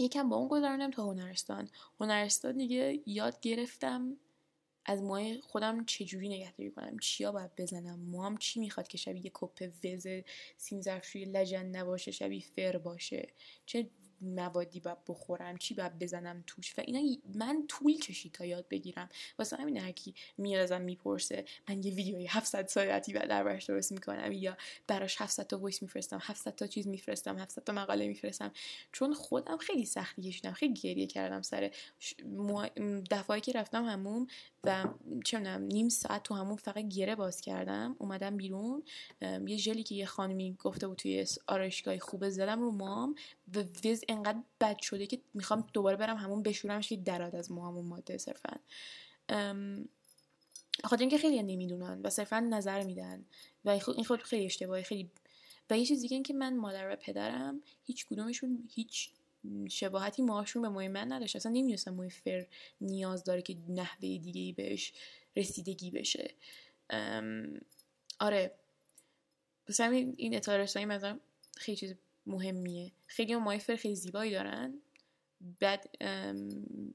یکم 0.00 0.28
با 0.28 0.36
اون 0.36 0.48
گذراندم 0.48 0.90
تا 0.90 1.04
هنرستان. 1.04 1.68
هنرستان 2.00 2.56
دیگه 2.56 3.00
یاد 3.06 3.40
گرفتم 3.40 4.16
از 4.84 5.02
موهای 5.02 5.40
خودم 5.40 5.84
چجوری 5.84 6.28
نگهداری 6.28 6.70
کنم 6.70 6.98
چیا 6.98 7.32
باید 7.32 7.56
بزنم 7.56 8.00
موام 8.00 8.36
چی 8.36 8.60
می‌خواد 8.60 8.88
که 8.88 8.98
شبیه 8.98 9.24
یه 9.24 9.30
کپ 9.34 9.70
وز 9.84 10.06
سیم 10.56 10.80
لجن 11.16 11.66
نباشه 11.66 12.10
شبیه 12.10 12.44
فر 12.56 12.78
باشه. 12.78 13.28
چه 13.66 13.90
موادی 14.20 14.80
باید 14.80 14.98
بخورم 15.08 15.56
چی 15.56 15.74
باید 15.74 15.98
بزنم 15.98 16.44
توش 16.46 16.78
و 16.78 16.82
اینا 16.86 17.16
من 17.34 17.64
طول 17.68 17.98
کشید 17.98 18.32
تا 18.32 18.44
یاد 18.44 18.68
بگیرم. 18.68 19.08
واسه 19.38 19.56
همین 19.56 19.76
هر 19.76 19.92
کی 19.92 20.14
میاد 20.38 20.62
ازم 20.62 20.80
می‌پرسه 20.80 21.44
من 21.68 21.82
یه 21.82 21.94
ویدیوی 21.94 22.26
700 22.26 22.66
ساعتی 22.66 23.12
بعد 23.12 23.28
دربارش 23.28 23.64
درست 23.64 23.92
می‌کنم 23.92 24.32
یا 24.32 24.56
براش 24.86 25.20
700 25.20 25.46
تا 25.46 25.58
voice 25.58 25.82
میفرستم 25.82 26.18
700 26.22 26.54
تا 26.54 26.66
چیز 26.66 26.88
میفرستم 26.88 27.38
700 27.38 27.64
تا 27.64 27.72
مقاله 27.72 28.08
میفرستم. 28.08 28.52
چون 28.92 29.14
خودم 29.14 29.56
خیلی 29.56 29.84
سختی 29.84 30.22
کشیدم 30.22 30.52
خیلی 30.52 30.74
گریه 30.74 31.06
کردم 31.06 31.42
سر 31.42 31.70
دفعه 33.10 33.40
که 33.40 33.52
رفتم 33.52 33.84
هموم 33.84 34.26
و 34.64 34.84
چه 35.24 35.38
نیم 35.58 35.88
ساعت 35.88 36.22
تو 36.22 36.34
همون 36.34 36.56
فقط 36.56 36.88
گره 36.88 37.14
باز 37.14 37.40
کردم 37.40 37.96
اومدم 37.98 38.36
بیرون. 38.36 38.82
یه 39.46 39.56
ژلی 39.56 39.82
که 39.82 39.94
یه 39.94 40.06
خانمی 40.06 40.56
گفته 40.58 40.88
بود 40.88 40.98
توی 40.98 41.26
آرایشگاه 41.46 41.98
خوبه 41.98 42.30
زدم 42.30 42.60
رو 42.60 42.70
مام. 42.70 43.14
و 43.54 43.60
وز 43.84 44.04
انقدر 44.10 44.38
بد 44.60 44.80
شده 44.80 45.06
که 45.06 45.20
می‌خوام 45.34 45.66
دوباره 45.72 45.96
برم 45.96 46.16
همون 46.16 46.42
بشورمش 46.42 46.88
که 46.88 46.96
دراد 46.96 47.36
از 47.36 47.52
موهامون 47.52 47.84
ماده 47.84 48.18
صرفا. 48.18 48.56
خاطر 50.84 51.00
اینکه 51.00 51.18
خیلی 51.18 51.42
نمی‌دونن 51.42 52.00
و 52.04 52.10
صرفا 52.10 52.40
نظر 52.40 52.82
میدن 52.82 53.24
و 53.64 53.70
این 53.70 54.04
خود 54.04 54.22
خیلی 54.22 54.46
اشتباهی 54.46 54.82
خیلی 54.82 55.10
و 55.70 55.78
یه 55.78 55.86
چیزی 55.86 56.08
دیگه 56.08 56.22
که 56.22 56.34
من 56.34 56.56
مادر 56.56 56.92
و 56.92 56.96
پدرم 56.96 57.62
هیچ 57.84 58.06
کدومشون 58.06 58.68
هیچ 58.74 59.10
شباهتی 59.70 60.22
موهاشون 60.22 60.62
به 60.62 60.68
موی 60.68 60.88
من 60.88 61.12
نداشت. 61.12 61.36
اصلا 61.36 61.52
نمی‌دونستم 61.52 61.94
موی 61.94 62.10
فر 62.10 62.46
نیاز 62.80 63.24
داره 63.24 63.42
که 63.42 63.56
نحوه 63.68 64.00
دیگه 64.00 64.40
ای 64.40 64.52
بهش 64.52 64.92
رسیدگی 65.36 65.90
بشه. 65.90 66.34
آره. 68.20 68.54
همین 69.78 70.14
این 70.16 70.34
اطلاع 70.34 70.56
رسانی 70.56 70.86
مثلا 70.86 71.20
خیلی 71.56 71.76
چیز 71.76 71.94
مهمیه. 72.30 72.92
خیلی 73.06 73.36
موهای 73.36 73.58
فر 73.58 73.76
خیلی 73.76 73.94
زیبایی 73.94 74.32
دارن. 74.32 74.74
بعد 75.60 75.90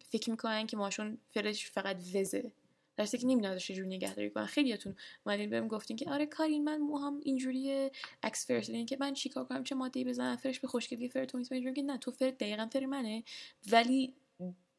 فکر 0.10 0.30
می‌کنن 0.30 0.68
که 0.68 0.78
ماشون 0.78 1.18
فرش 1.34 1.72
فقط 1.72 1.98
وزه. 2.16 2.52
در 2.98 3.06
که 3.06 3.28
نمی‌دونم 3.28 3.58
چجوری 3.58 3.88
نگهداری 3.88 4.30
کنن. 4.30 4.46
خیلیاتون 4.46 4.96
اومدین 5.26 5.50
بهم 5.50 5.68
گفتین 5.68 5.98
که 5.98 6.10
آره 6.10 6.26
کارین 6.26 6.64
من 6.64 6.78
موهام 6.78 7.22
اینجوری 7.24 7.90
عکس 8.24 8.48
فرشه 8.48 8.72
که 8.72 8.98
من 9.00 9.14
چیکار 9.14 9.46
کنم؟ 9.46 9.64
چه 9.64 9.76
ماده 9.76 10.04
بزنم؟ 10.04 10.36
فرش 10.36 10.60
به 10.60 10.68
خوشگلی 10.68 11.10
فر 11.10 11.26
تو 11.26 11.44
که 11.44 11.82
نه 11.82 11.98
تو 11.98 12.12
فر 12.12 12.30
دقیقا 12.30 12.68
فر 12.74 12.86
منه. 12.86 13.24
ولی 13.72 14.14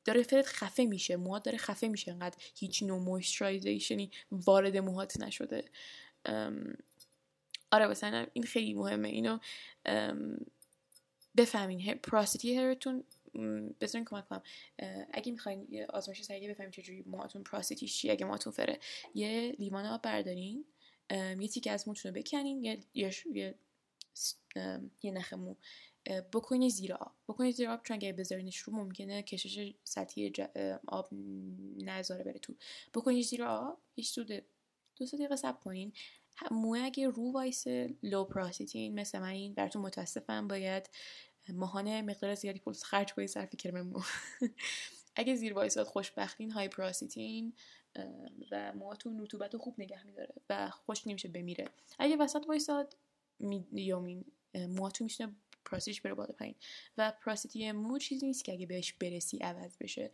داره 0.05 0.23
فرت 0.23 0.47
خفه 0.47 0.85
میشه. 0.85 1.17
موهات 1.17 1.43
داره 1.43 1.59
خفه 1.59 1.89
میشه. 1.89 2.13
انقدر 2.13 2.37
هیچ 2.59 2.83
نوع 2.83 2.99
moisturization 2.99 4.03
ی 4.03 4.11
وارد 4.33 4.77
موهات 4.77 5.21
نشده. 5.21 5.65
آره 7.71 7.87
مثلا 7.87 8.27
این 8.33 8.45
خیلی 8.45 8.75
مهمه. 8.75 9.09
اینو 9.09 9.39
بفهمین. 11.37 11.95
porosity 11.95 12.57
hair 12.57 12.84
تون 12.84 13.05
بذارین 13.81 14.05
کمک 14.05 14.29
کنم. 14.29 14.43
اگه 15.13 15.33
می‌خواین 15.33 15.67
یه 15.71 15.87
آزمایش 15.87 16.23
سریع 16.23 16.51
بفهمین 16.51 16.71
چجوری 16.71 17.03
موهاتون 17.07 17.43
porosity 17.43 17.88
ش 17.88 17.99
چیه 17.99 18.13
اگه 18.13 18.27
موهاتون 18.27 18.53
فره 18.53 18.79
یه 19.15 19.57
لیوان 19.59 19.87
آب 19.87 20.03
بردارین. 20.03 20.65
یه 21.11 21.49
تیکه 21.49 21.71
از 21.71 21.89
موتون 21.89 22.15
رو 22.15 22.21
بکنین. 22.21 22.65
یه 22.65 22.79
یه 22.95 23.55
یه 25.03 25.11
نخ 25.11 25.33
مو. 25.33 25.55
بکنید 26.33 26.71
زیر 26.71 26.95
آب. 26.95 27.13
زیر 27.53 27.69
آب 27.69 27.83
چون 27.83 27.95
اگه 27.97 28.13
بذارینش 28.13 28.57
رو 28.59 28.73
ممکنه 28.73 29.23
کشش 29.23 29.75
سطحی 29.85 30.33
آب 30.87 31.09
نذاره 31.77 32.25
بره 32.25 32.39
تو. 32.39 32.55
بکنید 32.95 33.25
زیر 33.25 33.43
آب 33.43 33.79
هیچ 33.95 34.19
دو 34.19 34.25
دقیقه 35.13 35.37
صبر 35.37 35.61
کنین. 35.61 35.93
موه 36.51 36.79
اگه 36.79 37.09
رو 37.09 37.33
وایساد 37.33 37.65
low 38.03 38.25
porosity 38.25 38.81
ین 38.81 38.95
مثل 38.95 39.19
من 39.19 39.29
این 39.29 39.55
براتون 39.55 39.83
متاسفم 39.83 40.49
باید 40.49 40.91
ماهانه 41.49 42.03
مقدار 42.03 42.35
زیادی 42.35 42.59
پول 42.59 42.75
خرج 42.75 43.13
کنید 43.15 43.29
صرف 43.29 43.57
کرم 43.57 43.81
مو 43.81 44.03
اگه 45.17 45.35
زیر 45.35 45.55
وایساد 45.55 45.87
خوشبختین 45.87 46.51
های 46.51 46.69
پراسیتین 46.69 47.53
و 48.51 48.73
موهاتون 48.73 49.21
رطوبت 49.21 49.57
خوب 49.57 49.75
نگه 49.79 50.07
میداره 50.07 50.35
و 50.51 50.71
خوش 50.71 51.07
نمیشه 51.07 51.29
بمیره. 51.29 51.65
اگه 51.99 52.17
وسط 52.17 52.45
وایساد 52.49 52.97
میدیومین 53.39 54.25
موهاتون 54.55 55.05
میشه 55.05 55.29
پراسیتیش 55.65 56.01
بره 56.01 56.15
بالا 56.15 56.33
پایین. 56.33 56.55
و 56.99 57.13
پراسیتی 57.25 57.73
مو 57.73 57.99
چیزی 57.99 58.27
نیست 58.27 58.45
که 58.45 58.53
اگه 58.53 58.67
بهش 58.67 58.93
برسی 58.93 59.39
عوض 59.39 59.77
بشه. 59.81 60.11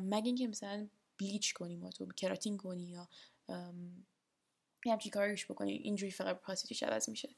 مگه 0.00 0.26
اینکه 0.26 0.48
مثلا 0.48 0.88
بلیچ 1.18 1.52
کنی 1.52 1.76
موهاتو 1.76 2.06
کراتین 2.06 2.56
کنی 2.56 2.90
یا 2.90 3.08
یه 4.86 4.92
همچی 4.92 5.10
کاریش 5.10 5.46
بکنی 5.46 5.72
اینجوری 5.72 6.12
فقط 6.12 6.40
پراسیتیش 6.40 6.82
عوض 6.82 7.08
میشه. 7.08 7.28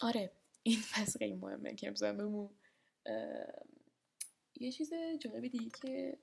آره 0.00 0.32
این 0.62 0.78
پس 0.94 1.16
خیلی 1.16 1.34
مهمه 1.34 1.74
که 1.74 1.90
بمو 1.90 2.48
یه 4.60 4.72
چیز 4.72 4.92
جالب 5.20 5.48
دیگه 5.48 5.70
که 5.82 6.18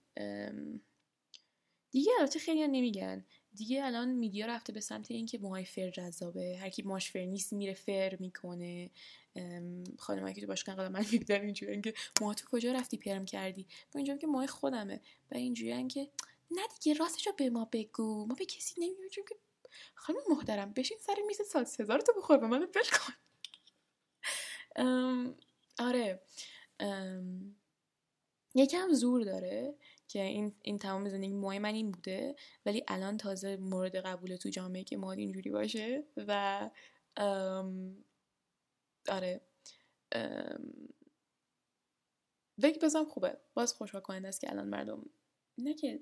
دیگه 1.91 2.11
البته 2.19 2.39
خیلی 2.39 2.67
نمیگن. 2.67 3.25
دیگه 3.55 3.85
الان 3.85 4.09
میدیا 4.09 4.45
رفته 4.45 4.73
به 4.73 4.79
سمت 4.79 5.11
اینکه 5.11 5.37
موهای 5.37 5.65
فر 5.65 5.89
جذابه. 5.89 6.57
هر 6.57 6.69
کی 6.69 6.81
ماش 6.81 7.11
فر 7.11 7.25
نیست 7.25 7.53
میره 7.53 7.73
فر 7.73 8.17
می‌کنه. 8.19 8.89
خانم 9.97 10.33
که 10.33 10.41
تو 10.41 10.47
باشگاه 10.47 10.75
قبل 10.75 10.87
من 10.87 11.05
می‌بینن 11.11 11.41
اینجوری 11.41 11.71
اینکه 11.71 11.93
موها 12.21 12.33
تو 12.33 12.47
کجا 12.51 12.71
رفتی 12.71 12.97
پیرم 12.97 13.25
کردی؟ 13.25 13.63
با 13.63 13.97
اینجا 13.97 14.17
که 14.17 14.27
موهای 14.27 14.47
خودمه. 14.47 15.01
و 15.31 15.35
اینجوری 15.35 15.87
که 15.87 16.09
نه 16.51 16.61
دیگه 16.67 16.99
راستشو 16.99 17.31
به 17.31 17.49
ما 17.49 17.69
بگو. 17.71 18.25
ما 18.25 18.35
به 18.35 18.45
کسی 18.45 18.81
نمیگیم 18.81 19.25
که 19.29 19.35
خانم 19.95 20.19
محترم 20.29 20.73
بشین 20.73 20.97
سر 21.01 21.15
میز 21.27 21.41
سال 21.41 21.63
سزار 21.63 21.99
تو 21.99 22.13
بخور 22.17 22.37
به 22.37 22.47
من 22.47 22.59
بل 22.59 22.83
کن. 22.83 23.13
آره. 25.79 26.21
یکم 28.55 28.93
زور 28.93 29.23
داره 29.23 29.75
که 30.07 30.21
این 30.21 30.55
این 30.61 30.77
تمام 30.77 31.09
زندگی 31.09 31.33
موهای 31.33 31.59
من 31.59 31.73
این 31.73 31.91
بوده 31.91 32.35
ولی 32.65 32.83
الان 32.87 33.17
تازه 33.17 33.57
مورد 33.57 33.95
قبول 33.95 34.35
تو 34.35 34.49
جامعه 34.49 34.83
که 34.83 34.97
مواد 34.97 35.17
اینجوری 35.17 35.49
باشه 35.49 36.03
و 36.17 36.69
آره. 39.09 39.41
ولی 42.57 42.79
بازم 42.81 43.05
خوبه. 43.05 43.37
باز 43.53 43.73
خوشحال 43.73 44.01
کننده 44.01 44.27
است 44.27 44.41
که 44.41 44.51
الان 44.51 44.67
مردم 44.67 45.09
نه 45.57 45.73
که 45.73 45.99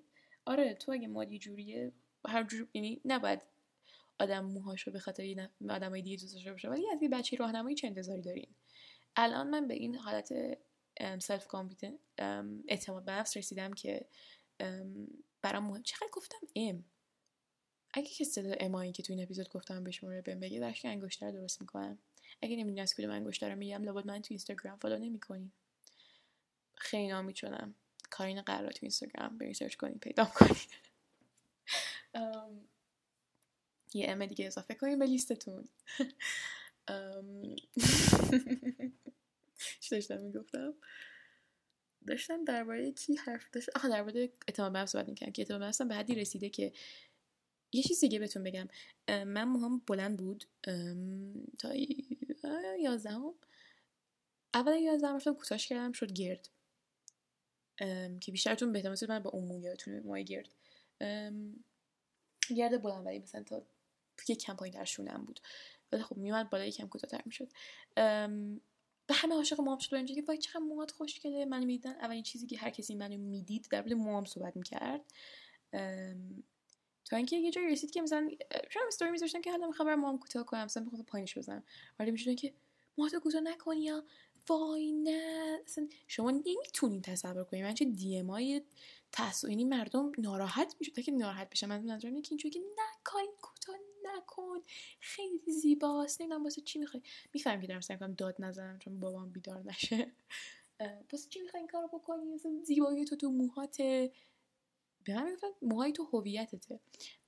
آره 0.50 0.74
تو 0.74 0.92
اگه 0.92 1.08
مادی 1.08 1.40
جوریه 1.40 1.92
هر 2.26 2.44
جور 2.44 2.68
یعنی 2.74 3.02
نباید 3.06 3.42
آدم 4.20 4.46
موهاشو 4.46 4.92
به 4.92 5.00
خاطر 5.00 5.24
یه 5.24 5.50
آدمای 5.70 6.02
دیگه 6.02 6.18
دوست 6.18 6.34
داشته 6.34 6.52
باشه 6.52 6.70
ولی 6.70 6.90
از 6.90 7.04
یه 7.04 7.10
بچه 7.10 7.38
راهنمایی 7.38 7.76
چه 7.76 7.88
انتظاری 7.88 8.22
دارین؟ 8.22 8.56
الان 9.16 9.50
من 9.50 9.68
به 9.68 9.74
این 9.74 9.96
حالت 9.96 10.34
سلف 11.20 11.56
اعتماد 12.68 13.06
به 13.06 13.12
نفس 13.12 13.38
رسیدم 13.38 13.74
که 13.74 14.06
برام 15.42 15.64
مهم 15.68 15.84
چقدر 15.84 16.10
گفتم 16.14 16.38
ام 16.56 16.86
اگه 17.94 18.10
که 18.10 18.24
صدا 18.24 18.56
امایی 18.60 18.92
که 18.92 19.04
تو 19.04 19.14
این 19.14 19.24
اپیزود 19.24 19.50
گفتم 19.50 19.84
به 19.84 19.92
شما 19.92 20.22
بهم 20.22 20.40
بگه 20.40 20.60
درش 20.60 20.82
که 20.82 20.88
انگشتر 20.88 21.32
درست 21.32 21.62
می‌کنم. 21.62 22.00
اگه 22.42 22.56
نمی‌دونی 22.56 22.82
از 22.82 22.94
کدوم 22.94 23.10
انگشتر 23.10 23.56
میگم 23.56 23.84
لابد 23.84 24.08
من 24.08 24.22
تو 24.22 24.28
اینستاگرام 24.30 24.78
فالو 24.78 24.98
نمی‌کنی. 24.98 25.52
خیلی 26.76 27.08
نامی 27.08 27.36
شدم. 27.36 27.76
کارین 28.10 28.42
قرار 28.42 28.72
تو 28.72 28.80
اینستاگرام 28.82 29.38
برین 29.38 29.54
سرچ 29.54 29.76
کنین 29.76 30.00
پیدا 30.00 30.26
کنین 30.26 30.56
یه 33.94 34.10
ام 34.10 34.26
دیگه 34.26 34.48
اضافه 34.48 34.76
کنین 34.76 35.00
به 35.00 35.06
لیستتون. 35.06 35.68
چی 39.80 39.90
داشتم 39.92 40.20
می‌گفتم؟ 40.22 40.74
داشتم 42.08 42.46
درباره 42.46 42.92
کی 42.92 43.16
حرف 43.16 43.50
داشتم 43.50 43.72
آها 43.76 43.90
درباره 43.90 44.34
اعتماد 44.48 44.74
به 44.74 44.86
صحبت 44.86 45.10
می‌کنم 45.10 45.32
که 45.32 45.42
اعتماد 45.42 45.78
به 45.78 45.86
به 45.86 45.96
حدی 45.96 46.16
رسیده 46.16 46.50
که 46.50 46.74
یه 47.74 47.84
چیز 47.84 48.00
دیگه 48.00 48.20
بهتون 48.20 48.44
بگم. 48.44 48.68
من 49.10 49.44
موهام 49.44 49.82
بلند 49.88 50.18
بود 50.18 50.46
تا 51.60 51.76
یازدهم. 52.80 53.34
اول 54.54 54.78
یازدهم 54.80 55.16
رفتم 55.16 55.34
کوتاش 55.34 55.68
کردم 55.68 55.92
شد 55.92 56.12
گرد. 56.12 56.50
که 58.22 58.32
بیشترتون 58.32 58.72
به 58.72 58.80
احتمال 58.80 58.98
من 59.10 59.24
با 59.24 59.30
اون 59.30 59.48
مو 59.48 59.60
یادتونه 59.60 60.00
موهای 60.00 60.26
گرد 60.26 60.56
گرد 62.56 62.82
بلند 62.82 63.06
ولی 63.06 63.20
مثلا 63.20 63.44
تا 63.44 63.64
یک 64.28 64.40
کم 64.40 64.56
پایین 64.56 64.84
شونم 64.84 65.24
بود. 65.26 65.40
ولی 65.92 66.04
خب 66.04 66.18
میومد 66.18 66.50
بالا 66.50 66.66
یکم 66.66 66.88
کوتاه‌تر 66.88 67.22
می‌شد. 67.26 67.52
به 69.08 69.16
همه 69.16 69.36
عاشق 69.36 69.62
موام 69.62 69.78
شد. 69.78 69.94
اینجوری 69.94 70.22
که 70.22 70.28
وای 70.28 70.38
چقدر 70.38 70.60
موهات 70.60 70.92
خوشگله 70.92 71.46
منو 71.46 71.66
می‌دیدن. 71.66 71.92
اولین 71.92 72.24
چیزی 72.24 72.48
که 72.48 72.58
هر 72.58 72.70
کسی 72.70 72.96
منو 72.96 73.18
می‌دید 73.18 73.68
در 73.72 73.82
مورد 73.82 73.94
موام 73.94 74.26
صحبت 74.26 74.56
می‌کرد. 74.58 75.02
تا 77.06 77.18
اینکه 77.18 77.38
یه 77.38 77.52
جایی 77.52 77.72
رسید 77.72 77.92
که 77.92 78.02
مثلا 78.02 78.30
شما 78.70 78.84
استوری 78.88 79.12
میذاشتن 79.12 79.42
که 79.42 79.52
حالا 79.52 79.68
می‌خوام 79.68 79.88
برم 79.88 80.00
موام 80.00 80.20
کوتاه 80.20 80.46
کنم. 80.46 80.64
مثلا 80.64 80.84
بخوام 80.84 81.04
پایینش 81.04 81.38
بزنم. 81.38 81.64
ولی 82.00 82.12
می‌شدن 82.12 82.36
که 82.36 82.54
موهات 82.98 83.16
کوتاه 83.16 83.42
نکنی 83.42 83.84
یا 83.84 84.04
وای 84.50 84.92
نه 84.92 85.60
اصلا 85.66 85.88
شما 86.08 86.32
نمی‌تونین 86.32 87.02
تصور 87.02 87.44
کنید 87.44 87.64
من 87.64 87.74
چه 87.74 87.86
دی 87.86 88.18
ام 88.18 88.40
یعنی 89.44 89.64
مردم 89.64 90.12
ناراحت 90.18 90.76
میشه 90.80 90.92
تا 90.92 91.02
که 91.02 91.12
ناراحت 91.12 91.50
بشه 91.50 91.68
من 91.68 91.82
نظرم 91.82 92.12
اینه 92.12 92.22
که 92.22 92.32
اینجوری 92.32 92.54
که 92.54 92.62
کاری 93.04 93.28
کوتاه 93.42 93.76
نکن. 94.04 94.62
خیلی 95.00 95.52
زیباست. 95.52 96.22
نمی‌دونم 96.22 96.44
واسه 96.44 96.62
چی 96.62 96.80
می‌خوای. 96.80 97.04
میفهم 97.34 97.62
که 97.62 97.68
دارم 97.68 97.82
سعی 97.82 97.98
کنم 97.98 98.14
داد 98.14 98.36
نزنم 98.40 98.80
چون 98.80 99.00
بابام 99.00 99.32
بیدار 99.32 99.64
نشه. 99.64 100.12
واسه 101.12 101.30
چی 101.30 101.42
می‌خوای 101.42 101.60
این 101.62 101.68
کارو 101.68 101.88
بکنی؟ 101.88 102.34
اصلا 102.34 102.52
زیبایی 102.64 103.06
تو 103.06 103.16
تو 103.16 103.32
موهاته 103.32 104.12
به 105.04 105.16
من 105.16 105.26
می‌گفتن 105.26 105.48
موهای 105.62 105.92
تو 105.92 106.04
هویتته. 106.04 106.80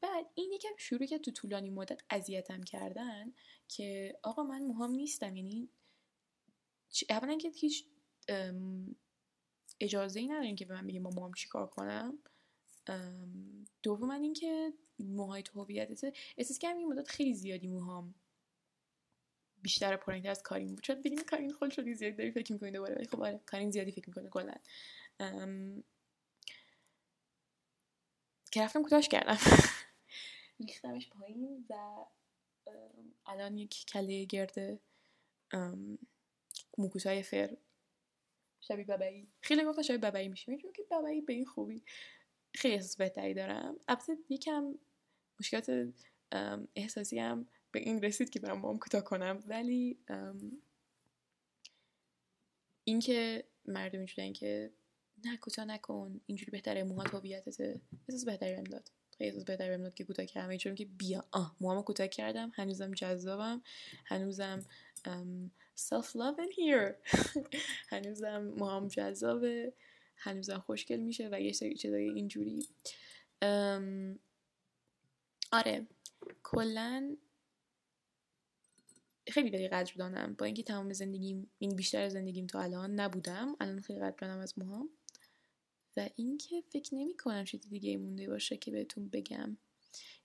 بعد 0.01 0.25
این 0.35 0.51
یکم 0.51 0.75
شروع 0.77 1.05
کرد 1.05 1.21
تو 1.21 1.31
طولانی 1.31 1.69
مدت 1.69 2.01
اذیتم 2.09 2.63
کردن 2.63 3.33
که 3.67 4.17
آقا 4.23 4.43
من 4.43 4.61
موهام 4.61 4.91
نیستم. 4.91 5.35
یعنی 5.35 5.69
اولا 7.09 7.37
که 7.37 7.49
هیچ 7.49 7.85
اجازه 9.79 10.19
ای 10.19 10.27
ندارین 10.27 10.55
که 10.55 10.65
به 10.65 10.81
من 10.81 11.03
با 11.03 11.09
موهام 11.09 11.33
چیکار 11.33 11.67
کنم. 11.67 12.17
دوم 13.83 14.07
من 14.07 14.21
اینکه 14.21 14.73
موهای 14.99 15.43
تو 15.43 15.61
هویتته 15.63 16.13
احساس 16.37 16.59
کردم 16.59 16.77
این 16.77 16.87
مدت 16.87 17.07
خیلی 17.07 17.33
زیادی 17.33 17.67
موهام 17.67 18.15
بیشتر 19.61 19.97
پرنگ 19.97 20.27
از 20.27 20.43
کارین 20.43 20.67
بود. 20.67 20.83
چون 20.83 21.01
بگیم 21.01 21.21
کارین 21.21 21.53
خود 21.53 21.71
شدی 21.71 21.93
زیادی 21.93 22.15
داری 22.17 22.31
فکر 22.31 22.53
می‌کنی 22.53 22.71
دوباره 22.71 22.95
ولی 22.95 23.07
خب 23.07 23.21
آره 23.21 23.41
کارین 23.45 23.71
زیادی 23.71 23.91
فکر 23.91 24.09
می‌کنه 24.09 24.29
کلا. 24.29 24.53
که 28.51 28.63
رفتم 28.63 28.83
کوتاش 28.83 29.07
کردم. 29.07 29.37
ریختمش 30.67 31.09
پایین 31.09 31.65
و 31.69 32.05
الان 33.25 33.57
یک 33.57 33.85
کله 33.85 34.25
گرده. 34.25 34.79
موکوسای 36.77 37.23
فر. 37.23 37.57
شبیه 38.61 38.85
ببایی 38.85 39.27
خیلی 39.41 39.63
گفتن 39.63 39.81
شبیه 39.81 39.97
ببایی 39.97 40.27
میشه 40.27 40.51
میگم 40.51 40.71
که 40.71 40.83
ببایی 40.91 41.21
به 41.21 41.33
این 41.33 41.45
خوبی. 41.45 41.83
خیلی 42.53 42.73
احساس 42.73 42.97
بهتری 42.97 43.33
دارم. 43.33 43.75
البته 43.87 44.17
یکم 44.29 44.73
مشکلات 45.39 45.93
احساسی 46.75 47.19
هم 47.19 47.47
به 47.71 47.79
این 47.79 48.01
رسید 48.01 48.29
که 48.29 48.39
برم 48.39 48.59
مام 48.59 48.79
کوتاه 48.79 49.01
کنم. 49.01 49.43
ولی 49.47 49.99
اینکه 52.83 53.43
مردم 53.65 53.97
اینجوری 53.97 54.31
که 54.31 54.71
نه 55.25 55.37
کوتاه 55.37 55.65
نکن. 55.65 56.21
اینجوری 56.25 56.51
بهتره. 56.51 56.83
موهات 56.83 57.13
هویتته 57.13 57.81
احساس 58.09 58.25
بهتری 58.25 58.55
بهم 58.55 58.63
داد. 58.63 58.91
خیلی 59.17 59.29
احساس 59.29 59.45
بهتری 59.45 59.69
بهم 59.69 59.83
داد 59.83 59.93
که 59.93 60.03
کوتاه 60.03 60.25
کردم. 60.25 60.49
اینجوری 60.49 60.75
که 60.75 60.85
بیا 60.85 61.25
آه 61.31 61.55
موهامو 61.61 61.81
کوتاه 61.81 62.07
کردم. 62.07 62.51
هنوزم 62.55 62.91
جذابم. 62.91 63.61
هنوزم 64.05 64.65
self 65.75 66.15
love 66.15 66.39
in 66.39 66.51
here. 66.51 66.95
هنوزم 67.91 68.53
موهام 68.57 68.87
جذابه. 68.87 69.73
هنوزم 70.17 70.59
خوشگل 70.59 70.97
میشه 70.97 71.29
و 71.31 71.41
یه 71.41 71.51
سری 71.51 71.75
چیزای 71.75 72.09
اینجوری. 72.09 72.67
آره. 75.51 75.87
کلا 76.43 77.17
خیلی 79.27 79.51
خیلی 79.51 79.67
قدردانم. 79.67 80.35
با 80.37 80.45
اینکه 80.45 80.63
تمام 80.63 80.93
زندگیم 80.93 81.51
این 81.59 81.75
بیشتر 81.75 82.09
زندگیم 82.09 82.47
تا 82.47 82.61
الان 82.61 82.91
نبودم 82.99 83.55
الان 83.59 83.81
خیلی 83.81 83.99
قدردانم 83.99 84.39
از 84.39 84.59
موهام 84.59 84.89
و 85.97 86.09
اینکه 86.15 86.63
فکر 86.69 86.95
نمی 86.95 87.17
کنم 87.17 87.45
چیزی 87.45 87.69
دیگه 87.69 87.97
مونده 87.97 88.27
باشه 88.27 88.57
که 88.57 88.71
بهتون 88.71 89.09
بگم. 89.09 89.57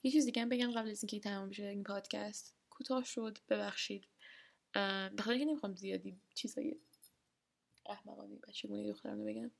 یه 0.02 0.10
چیز 0.10 0.24
دیگه 0.24 0.42
هم 0.42 0.48
بگم 0.48 0.70
قبل 0.70 0.90
از 0.90 1.02
اینکه 1.02 1.20
تمام 1.20 1.48
بشه 1.48 1.62
این 1.62 1.84
پادکست. 1.84 2.54
کوتاه 2.70 3.04
شد 3.04 3.38
ببخشید. 3.48 4.06
بخاطر 5.18 5.38
که 5.38 5.44
نمی‌خوام 5.44 5.74
زیادی 5.74 6.20
چیزای 6.34 6.76
احمقانه 7.86 8.36
بچگونه 8.48 8.88
دخترانه 8.88 9.24
بگم 9.24 9.50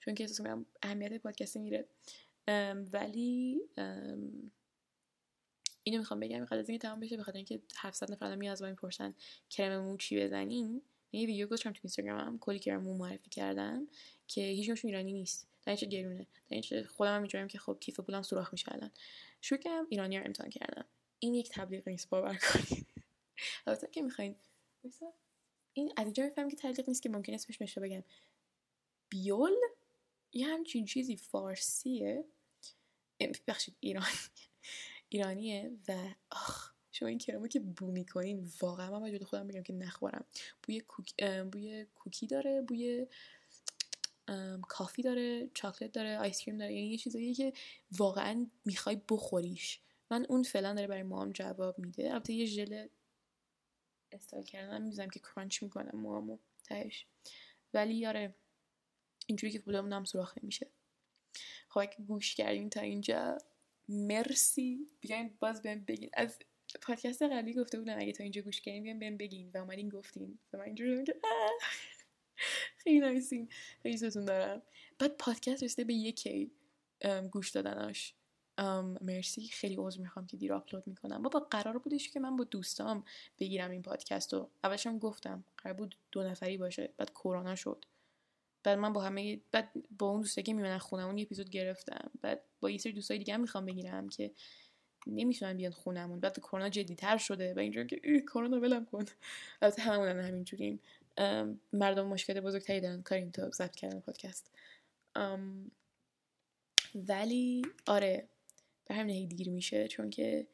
چون 0.00 0.14
که 0.14 0.24
احساس 0.24 0.40
می‌کنم 0.40 0.66
اهمیت 0.82 1.22
پادکست 1.22 1.56
میره 1.56 1.88
ولی 2.92 3.60
اینو 5.82 5.98
می‌خوام 5.98 6.20
بگم 6.20 6.44
قبل 6.44 6.58
از 6.58 6.68
اینکه 6.68 6.82
تمام 6.82 7.00
بشه 7.00 7.16
بخاطر 7.16 7.36
اینکه 7.36 7.60
700 7.76 8.12
نفر 8.12 8.36
می 8.36 8.48
از 8.48 8.62
من 8.62 8.70
می‌پرسن 8.70 9.14
کرم 9.50 9.84
مو 9.84 9.96
چی 9.96 10.20
بزنیم. 10.24 10.82
یه 11.12 11.26
ویدیو 11.26 11.46
گذاشتم 11.46 11.72
تو 11.72 11.80
اینستاگرامم 11.82 12.38
کلی 12.38 12.58
کرم 12.58 12.82
مو 12.82 12.96
معرفی 12.96 13.30
کردم 13.30 13.88
که 14.26 14.40
هیچ 14.40 14.84
ایرانی 14.84 15.12
نیست. 15.12 15.46
در 15.66 15.74
گرونه 15.74 16.26
در 16.70 16.82
خودم 16.82 17.16
هم 17.16 17.22
میجویم 17.22 17.48
که 17.48 17.58
خب 17.58 17.76
کیف 17.80 18.00
پولم 18.00 18.22
سوراخ 18.22 18.52
میشه 18.52 18.72
الان. 18.72 18.90
شروع 19.40 19.60
کردم 19.60 19.86
ایرانی 19.88 20.18
رو 20.18 20.24
امتحان 20.24 20.50
کردم. 20.50 20.84
این 21.18 21.34
یک 21.34 21.50
تبلیغ 21.50 21.88
نیست 21.88 22.08
باور 22.08 22.38
کنید. 22.52 22.86
البته 23.66 23.88
که 23.92 24.02
می‌خواین 24.02 24.36
این 25.72 25.92
از 25.96 26.04
اینجا 26.04 26.24
می‌فهمم 26.24 26.48
که 26.48 26.56
تبلیغ 26.56 26.88
نیست 26.88 27.02
که 27.02 27.08
ممکن 27.08 27.34
اسمش 27.34 27.58
بشه 27.58 27.80
بگم. 27.80 28.02
بیول 29.08 29.52
یه 30.32 30.46
همچین 30.46 30.84
چیزی 30.84 31.16
فارسیه. 31.16 32.24
بخشید 33.48 33.76
ایران. 33.80 34.06
ایرانیه 35.08 35.78
و 35.88 36.14
آخ 36.30 36.72
شما 36.92 37.08
این 37.08 37.18
کرمو 37.18 37.48
که 37.48 37.60
بو 37.60 37.86
می‌کنین 37.86 38.50
واقعا 38.60 38.90
من 38.90 39.00
باید 39.00 39.24
خودم 39.24 39.46
بگم 39.46 39.62
که 39.62 39.72
نخورم. 39.72 40.24
بوی 40.62 40.80
کوکی, 40.80 41.14
بوی 41.52 41.86
کوکی 41.94 42.26
داره 42.26 42.62
بوی 42.62 43.06
coffee 44.68 45.02
داره 45.02 45.50
chocolate 45.54 45.92
داره 45.92 46.18
ice 46.18 46.40
cream 46.40 46.58
داره. 46.58 46.74
یعنی 46.74 46.90
یه 46.90 46.96
چیزایی 46.96 47.34
که 47.34 47.52
واقعا 47.98 48.46
می‌خوای 48.64 49.00
بخوریش. 49.08 49.80
من 50.10 50.26
اون 50.28 50.42
فعلا 50.42 50.74
داره 50.74 50.86
برای 50.86 51.02
موام 51.02 51.32
جواب 51.32 51.78
میده. 51.78 52.12
البته 52.12 52.32
یه 52.32 52.46
ژل 52.46 52.86
استایل 54.12 54.44
کردن 54.44 54.82
می‌زنم 54.82 55.10
که 55.10 55.20
crunch 55.20 55.62
می‌کنم 55.62 56.00
موامو 56.00 56.38
تهش. 56.64 57.06
ولی 57.74 57.94
یاره 57.94 58.34
اینجوری 59.26 59.52
که 59.52 59.58
بودم 59.58 59.92
هم 59.92 60.04
سراخ 60.04 60.38
نمیشه. 60.42 60.66
خب 61.68 61.78
اگه 61.78 61.96
گوش 62.06 62.34
کردین 62.34 62.70
تا 62.70 62.80
اینجا 62.80 63.38
مرسی. 63.88 64.86
بیاین 65.00 65.36
باز 65.40 65.62
بهم 65.62 65.84
بگین. 65.84 66.10
از 66.12 66.38
پادکست 66.82 67.22
قبلی 67.22 67.54
گفته 67.54 67.78
بودن 67.78 68.00
اگه 68.00 68.12
تا 68.12 68.22
اینجا 68.22 68.42
گوش 68.42 68.60
کردین 68.60 68.82
بیاین 68.82 68.98
بهم 68.98 69.16
بگین. 69.16 69.50
و 69.54 69.58
اومدین 69.58 69.88
گفتین. 69.88 70.38
و 70.52 70.58
من 70.58 70.64
اینجوری 70.64 71.04
که 71.04 71.20
خیلی 72.76 73.00
نایسین. 73.00 73.48
خیلی 73.82 73.98
دارم. 73.98 74.62
بعد 74.98 75.16
پادکست 75.16 75.62
رسیده 75.62 75.84
به 75.84 75.94
یکی 75.94 76.52
گوش 77.30 77.50
دادناش. 77.50 78.14
مرسی. 79.00 79.48
خیلی 79.48 79.76
عذر 79.78 80.00
می‌خوام 80.00 80.26
که 80.26 80.36
دیر 80.36 80.52
آپلود 80.52 80.86
می‌کنم. 80.86 81.22
بابا 81.22 81.40
قرار 81.40 81.78
بودش 81.78 82.08
که 82.08 82.20
من 82.20 82.36
با 82.36 82.44
دوستام 82.44 83.04
بگیرم 83.38 83.70
این 83.70 83.82
پادکست 83.82 84.34
رو. 84.34 84.50
اولشم 84.64 84.98
گفتم 84.98 85.44
قرار 85.58 85.76
بود 85.76 85.96
دو 86.12 86.22
نفری 86.22 86.58
باشه 86.58 86.90
بعد 86.96 87.10
کرونا 87.10 87.54
شد. 87.54 87.84
بعد 88.62 88.78
من 88.78 88.92
با 88.92 89.02
همه 89.02 89.40
بعد 89.52 89.72
با 89.98 90.08
اون 90.08 90.20
دوسته 90.20 90.42
که 90.42 90.52
میمونن 90.52 90.78
خونمون 90.78 91.18
یه 91.18 91.24
اپیزود 91.24 91.50
گرفتم. 91.50 92.10
بعد 92.20 92.42
با 92.60 92.70
یه 92.70 92.78
سری 92.78 92.92
دوستای 92.92 93.18
دیگه 93.18 93.34
هم 93.34 93.40
می‌خوام 93.40 93.66
بگیرم 93.66 94.08
که 94.08 94.30
نمی‌تونن 95.06 95.56
بیان 95.56 95.72
خونمون. 95.72 96.20
بعد 96.20 96.38
کرونا 96.38 96.68
جدیتر 96.68 97.16
شده 97.16 97.54
و 97.54 97.58
اینجوری 97.58 97.86
که 97.86 98.20
کرونا 98.20 98.60
ولم 98.60 98.84
کن. 98.84 99.04
البته 99.62 99.82
هممون 99.82 100.08
همینجوریم. 100.08 100.80
مردم 101.72 102.06
مشکل 102.06 102.40
بزرگتری 102.40 102.80
دارن. 102.80 103.02
کاریم 103.02 103.30
تو 103.30 103.50
ضبط 103.50 103.74
کردن 103.74 104.00
پادکست. 104.00 104.50
ولی 106.94 107.62
آره 107.86 108.28
به 108.90 108.96
همین 108.96 109.28
دیر 109.28 109.50
میشه 109.50 109.88
چون 109.88 110.10
که 110.10 110.46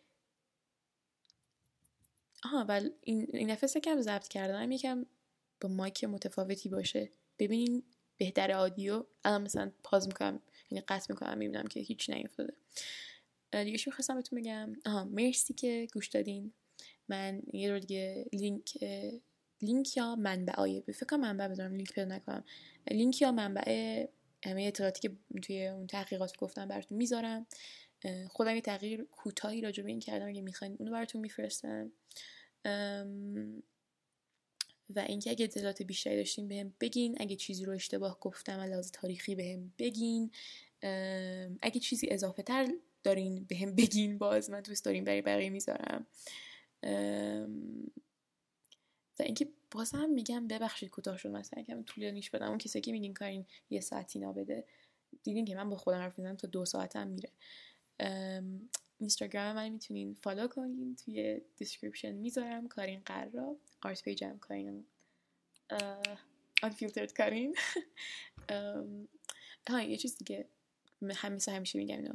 آها 2.44 2.64
ولی 2.64 2.90
این, 3.00 3.26
این 3.32 3.54
دفعه 3.54 3.80
کم 3.80 4.00
ضبط 4.00 4.28
کردم 4.28 4.72
یکم 4.72 5.06
با 5.60 5.68
مایک 5.68 6.04
متفاوتی 6.04 6.68
باشه. 6.68 7.10
ببینین 7.38 7.82
بهتر 8.16 8.52
آدیو. 8.52 9.04
الان 9.24 9.42
مثلا 9.42 9.72
پاز 9.84 10.08
می‌کنم 10.08 10.42
یعنی 10.70 10.84
قطع 10.88 11.06
می‌کنم 11.12 11.38
می‌بینم 11.38 11.66
که 11.66 11.80
هیچ 11.80 12.10
نیفتاده. 12.10 12.54
دیگه 13.52 13.78
چی 13.78 13.90
می‌خواستم 13.90 14.14
بهتون 14.14 14.40
بگم. 14.40 14.72
آها 14.86 15.04
مرسی 15.04 15.54
که 15.54 15.88
گوش 15.92 16.08
دادین. 16.08 16.52
من 17.08 17.42
یه 17.52 17.70
رو 17.70 17.78
دیگه 17.78 18.26
لینک 18.32 18.78
لینک 19.62 19.96
یا 19.96 20.16
منبع 20.16 20.54
آیه 20.54 20.80
فکر 20.80 21.16
منبع 21.16 21.48
بذارم 21.48 21.74
لینک 21.74 21.92
پیدا 21.92 22.14
نکنم. 22.16 22.44
لینک 22.90 23.22
یا 23.22 23.32
منبع 23.32 24.06
همه 24.44 24.62
اطلاعاتی 24.62 25.08
که 25.08 25.16
توی 25.42 25.66
اون 25.66 25.86
تحقیقات 25.86 26.36
گفتم 26.36 26.68
براتون 26.68 26.98
می‌ذارم. 26.98 27.46
خودم 28.28 28.54
یه 28.54 28.60
تغییر 28.60 29.04
کوتاهی 29.04 29.60
راجع 29.60 29.82
به 29.82 29.88
این 29.88 30.00
کردم 30.00 30.28
اگه 30.28 30.40
می‌خواین 30.42 30.76
اونو 30.78 30.92
براتون 30.92 31.20
میفرستم. 31.20 31.92
و 34.94 34.98
اینکه 34.98 35.30
اگه 35.30 35.44
اطلاعات 35.44 35.82
بیشتری 35.82 36.16
داشتین 36.16 36.48
بهم 36.48 36.74
بگین. 36.80 37.16
اگه 37.20 37.36
چیزی 37.36 37.64
رو 37.64 37.72
اشتباه 37.72 38.20
گفتم 38.20 38.60
لحاظ 38.60 38.90
تاریخی 38.90 39.34
بهم 39.34 39.72
بگین. 39.78 40.30
اگه 41.62 41.80
چیزی 41.80 42.08
اضافه 42.10 42.42
تر 42.42 42.68
دارین 43.02 43.44
بهم 43.44 43.74
بگین. 43.74 44.18
باز 44.18 44.50
من 44.50 44.60
دوست 44.60 44.84
داریم 44.84 45.04
برای 45.04 45.22
بقیه 45.22 45.50
می‌ذارم. 45.50 46.06
و 49.18 49.22
اینکه 49.22 49.48
باز 49.70 49.94
میگم 49.94 50.48
ببخشید 50.48 50.90
کوتاه 50.90 51.18
شد. 51.18 51.28
مثلا 51.28 51.62
کم 51.62 51.82
طولانیش 51.82 52.30
بدم. 52.30 52.48
اون 52.48 52.58
کسی 52.58 52.80
که 52.80 52.92
میگین 52.92 53.14
کارین 53.14 53.46
یه 53.70 53.80
ساعتی 53.80 54.18
نابده 54.18 54.64
دیدین 55.22 55.44
که 55.44 55.54
من 55.54 55.70
با 55.70 55.76
خودم 55.76 55.98
حرف 55.98 56.18
می‌زنم 56.18 56.36
تا 56.36 56.48
دو 56.48 56.64
ساعتم 56.64 57.08
میره. 57.08 57.30
اینستاگرام 58.98 59.56
من 59.56 59.68
می‌تونین 59.68 60.14
follow 60.14 60.48
کنین 60.48 60.96
توی 60.96 61.40
description 61.56 62.12
می‌ذارم 62.12 62.68
کارین 62.68 63.00
قرار 63.00 63.56
art 63.82 64.02
page 64.02 64.31
م 64.31 64.38
کارین 64.38 64.86
unfiltered 66.64 67.12
کارین. 67.16 67.56
ها 69.68 69.82
یه 69.82 69.96
چیز 69.96 70.18
دیگه 70.18 70.48
همیشه 71.14 71.52
همیشه 71.52 71.78
میگم 71.78 71.96
اینو. 71.96 72.14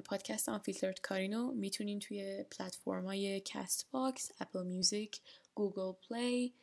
پادکست 0.00 0.48
unfiltered 0.48 1.00
کارینو 1.00 1.52
می‌تونین 1.52 1.98
توی 1.98 2.44
پلتفرم 2.58 3.04
های 3.04 3.42
Castbox 3.44 4.32
Apple 4.40 4.66
Music 4.66 5.20
Google 5.54 5.92
Play 5.92 6.54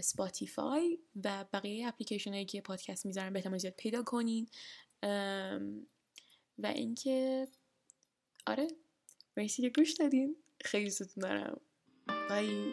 Spotify 0.00 0.98
و 1.24 1.44
بقیه 1.52 1.88
اپلیکیشن 1.88 2.32
هایی 2.32 2.44
که 2.44 2.60
پادکست 2.60 3.06
می‌ذارن 3.06 3.32
به 3.32 3.58
زیاد 3.58 3.74
پیدا 3.76 4.02
کنین. 4.02 4.48
و 6.58 6.66
اینکه 6.66 7.48
آره. 8.48 8.68
مرسی 9.36 9.62
که 9.62 9.68
گوش 9.68 9.92
دادین. 9.92 10.36
خیلی 10.64 10.90
دوستون 10.90 11.22
دارم 11.22 11.60
بای 12.28 12.72